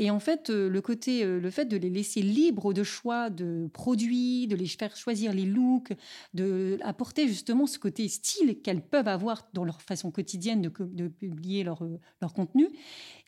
Et 0.00 0.12
en 0.12 0.20
fait, 0.20 0.48
euh, 0.48 0.68
le 0.68 0.80
côté, 0.80 1.24
euh, 1.24 1.40
le 1.40 1.50
fait 1.50 1.64
de 1.64 1.76
les 1.76 1.90
laisser 1.90 2.22
libres 2.22 2.72
de 2.72 2.84
choix 2.84 3.30
de 3.30 3.68
produits, 3.72 4.46
de 4.46 4.54
les 4.54 4.68
faire 4.68 4.96
choisir 4.96 5.32
les 5.32 5.44
looks, 5.44 5.92
de 6.34 6.78
apporter 6.82 7.26
justement 7.26 7.66
ce 7.66 7.80
côté 7.80 8.08
style 8.08 8.62
qu'elles 8.62 8.80
peuvent 8.80 9.08
avoir 9.08 9.48
dans 9.54 9.64
leur 9.64 9.82
façon 9.82 10.12
quotidienne 10.12 10.62
de, 10.62 11.08
publier 11.08 11.64
leur, 11.64 11.82
euh, 11.82 11.98
leur 12.22 12.32
contenu, 12.32 12.68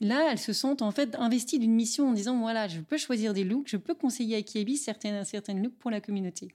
là, 0.01 0.29
elles 0.31 0.39
se 0.39 0.53
sentent 0.53 0.83
en 0.83 0.93
fait 0.93 1.17
investies 1.17 1.59
d'une 1.59 1.75
mission 1.75 2.11
en 2.11 2.13
disant 2.13 2.39
voilà, 2.39 2.69
je 2.69 2.81
peux 2.81 2.99
choisir 2.99 3.35
des 3.35 3.43
looks, 3.43 3.69
je 3.69 3.77
peux 3.77 3.95
conseiller 3.95 4.37
à 4.37 4.43
Kiebi 4.43 4.77
certaines, 4.77 5.25
certaines 5.25 5.61
looks 5.61 5.77
pour 5.77 5.91
la 5.91 6.01
communauté. 6.01 6.55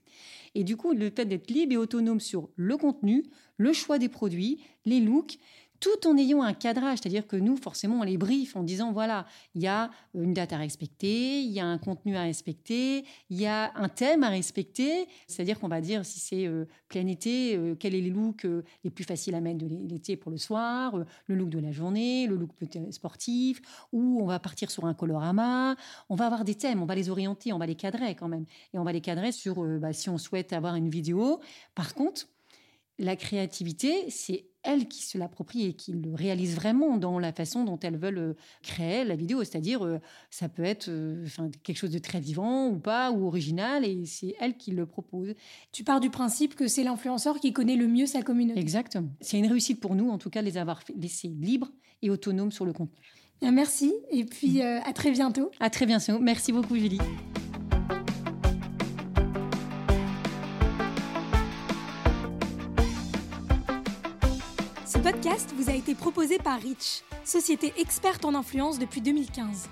Et 0.54 0.64
du 0.64 0.78
coup, 0.78 0.94
le 0.94 1.10
fait 1.10 1.26
d'être 1.26 1.50
libre 1.50 1.74
et 1.74 1.76
autonome 1.76 2.20
sur 2.20 2.48
le 2.56 2.78
contenu, 2.78 3.26
le 3.58 3.74
choix 3.74 3.98
des 3.98 4.08
produits, 4.08 4.60
les 4.86 5.00
looks, 5.00 5.38
tout 5.80 6.06
en 6.06 6.16
ayant 6.16 6.42
un 6.42 6.54
cadrage, 6.54 6.98
c'est-à-dire 6.98 7.26
que 7.26 7.36
nous, 7.36 7.56
forcément, 7.56 8.00
on 8.00 8.02
les 8.02 8.16
brief 8.16 8.56
en 8.56 8.62
disant, 8.62 8.92
voilà, 8.92 9.26
il 9.54 9.62
y 9.62 9.66
a 9.66 9.90
une 10.14 10.34
date 10.34 10.52
à 10.52 10.56
respecter, 10.56 11.40
il 11.40 11.50
y 11.50 11.60
a 11.60 11.66
un 11.66 11.78
contenu 11.78 12.16
à 12.16 12.22
respecter, 12.22 13.04
il 13.30 13.40
y 13.40 13.46
a 13.46 13.72
un 13.76 13.88
thème 13.88 14.22
à 14.22 14.28
respecter, 14.28 15.06
c'est-à-dire 15.26 15.58
qu'on 15.58 15.68
va 15.68 15.80
dire 15.80 16.04
si 16.04 16.20
c'est 16.20 16.46
euh, 16.46 16.66
plein 16.88 17.06
été, 17.06 17.56
euh, 17.56 17.74
quels 17.74 17.92
sont 17.92 17.98
les 17.98 18.10
looks 18.10 18.44
euh, 18.44 18.62
les 18.84 18.90
plus 18.90 19.04
faciles 19.04 19.34
à 19.34 19.40
mettre 19.40 19.58
de 19.58 19.66
l'été 19.66 20.16
pour 20.16 20.30
le 20.30 20.38
soir, 20.38 20.98
le 21.26 21.34
look 21.34 21.48
de 21.50 21.58
la 21.58 21.72
journée, 21.72 22.26
le 22.26 22.36
look 22.36 22.50
sportif, 22.90 23.60
ou 23.92 24.20
on 24.22 24.26
va 24.26 24.38
partir 24.38 24.70
sur 24.70 24.84
un 24.84 24.94
colorama, 24.94 25.76
on 26.08 26.14
va 26.14 26.26
avoir 26.26 26.44
des 26.44 26.54
thèmes, 26.54 26.82
on 26.82 26.86
va 26.86 26.94
les 26.94 27.10
orienter, 27.10 27.52
on 27.52 27.58
va 27.58 27.66
les 27.66 27.74
cadrer 27.76 28.14
quand 28.14 28.28
même, 28.28 28.44
et 28.72 28.78
on 28.78 28.84
va 28.84 28.92
les 28.92 29.00
cadrer 29.00 29.32
sur, 29.32 29.62
bah, 29.78 29.92
si 29.92 30.08
on 30.08 30.18
souhaite 30.18 30.52
avoir 30.52 30.76
une 30.76 30.88
vidéo. 30.88 31.40
Par 31.74 31.94
contre, 31.94 32.26
la 32.98 33.16
créativité, 33.16 34.10
c'est 34.10 34.46
elles 34.66 34.88
qui 34.88 35.02
se 35.02 35.16
l'approprient 35.16 35.66
et 35.66 35.72
qui 35.72 35.92
le 35.92 36.14
réalisent 36.14 36.56
vraiment 36.56 36.96
dans 36.96 37.18
la 37.18 37.32
façon 37.32 37.64
dont 37.64 37.78
elles 37.80 37.96
veulent 37.96 38.18
euh, 38.18 38.34
créer 38.62 39.04
la 39.04 39.16
vidéo. 39.16 39.44
C'est-à-dire, 39.44 39.84
euh, 39.84 39.98
ça 40.30 40.48
peut 40.48 40.64
être 40.64 40.88
euh, 40.88 41.24
quelque 41.62 41.76
chose 41.76 41.90
de 41.90 41.98
très 41.98 42.20
vivant 42.20 42.68
ou 42.68 42.78
pas, 42.78 43.12
ou 43.12 43.26
original, 43.26 43.84
et 43.84 44.04
c'est 44.04 44.34
elles 44.40 44.56
qui 44.56 44.72
le 44.72 44.84
proposent. 44.84 45.34
Tu 45.72 45.84
pars 45.84 46.00
du 46.00 46.10
principe 46.10 46.54
que 46.54 46.68
c'est 46.68 46.84
l'influenceur 46.84 47.40
qui 47.40 47.52
connaît 47.52 47.76
le 47.76 47.86
mieux 47.86 48.06
sa 48.06 48.22
communauté. 48.22 48.60
Exactement. 48.60 49.08
C'est 49.20 49.38
une 49.38 49.46
réussite 49.46 49.80
pour 49.80 49.94
nous, 49.94 50.10
en 50.10 50.18
tout 50.18 50.30
cas, 50.30 50.40
de 50.40 50.46
les 50.46 50.58
avoir 50.58 50.82
laissés 50.96 51.28
libres 51.28 51.70
et 52.02 52.10
autonomes 52.10 52.52
sur 52.52 52.66
le 52.66 52.72
contenu. 52.72 52.98
merci, 53.40 53.94
et 54.10 54.24
puis 54.24 54.60
à 54.60 54.92
très 54.92 55.10
bientôt. 55.10 55.50
À 55.60 55.70
très 55.70 55.86
bientôt. 55.86 56.18
Merci 56.18 56.52
beaucoup, 56.52 56.76
Julie. 56.76 56.98
Podcast 65.12 65.54
vous 65.56 65.70
a 65.70 65.72
été 65.72 65.94
proposé 65.94 66.36
par 66.38 66.60
Rich, 66.60 67.04
société 67.24 67.72
experte 67.78 68.24
en 68.24 68.34
influence 68.34 68.80
depuis 68.80 69.00
2015. 69.00 69.68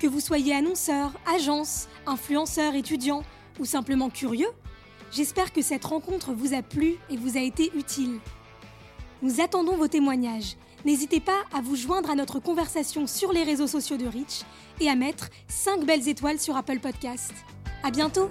Que 0.00 0.06
vous 0.06 0.20
soyez 0.20 0.54
annonceur, 0.54 1.12
agence, 1.30 1.86
influenceur, 2.06 2.74
étudiant 2.74 3.24
ou 3.60 3.66
simplement 3.66 4.08
curieux, 4.08 4.48
j'espère 5.12 5.52
que 5.52 5.60
cette 5.60 5.84
rencontre 5.84 6.32
vous 6.32 6.54
a 6.54 6.62
plu 6.62 6.94
et 7.10 7.18
vous 7.18 7.36
a 7.36 7.42
été 7.42 7.72
utile. 7.76 8.20
Nous 9.20 9.42
attendons 9.42 9.76
vos 9.76 9.88
témoignages. 9.88 10.56
N'hésitez 10.86 11.20
pas 11.20 11.42
à 11.52 11.60
vous 11.60 11.76
joindre 11.76 12.08
à 12.08 12.14
notre 12.14 12.40
conversation 12.40 13.06
sur 13.06 13.34
les 13.34 13.42
réseaux 13.42 13.66
sociaux 13.66 13.98
de 13.98 14.06
Rich 14.06 14.44
et 14.80 14.88
à 14.88 14.94
mettre 14.94 15.28
5 15.48 15.84
belles 15.84 16.08
étoiles 16.08 16.40
sur 16.40 16.56
Apple 16.56 16.78
Podcast. 16.78 17.34
À 17.82 17.90
bientôt! 17.90 18.30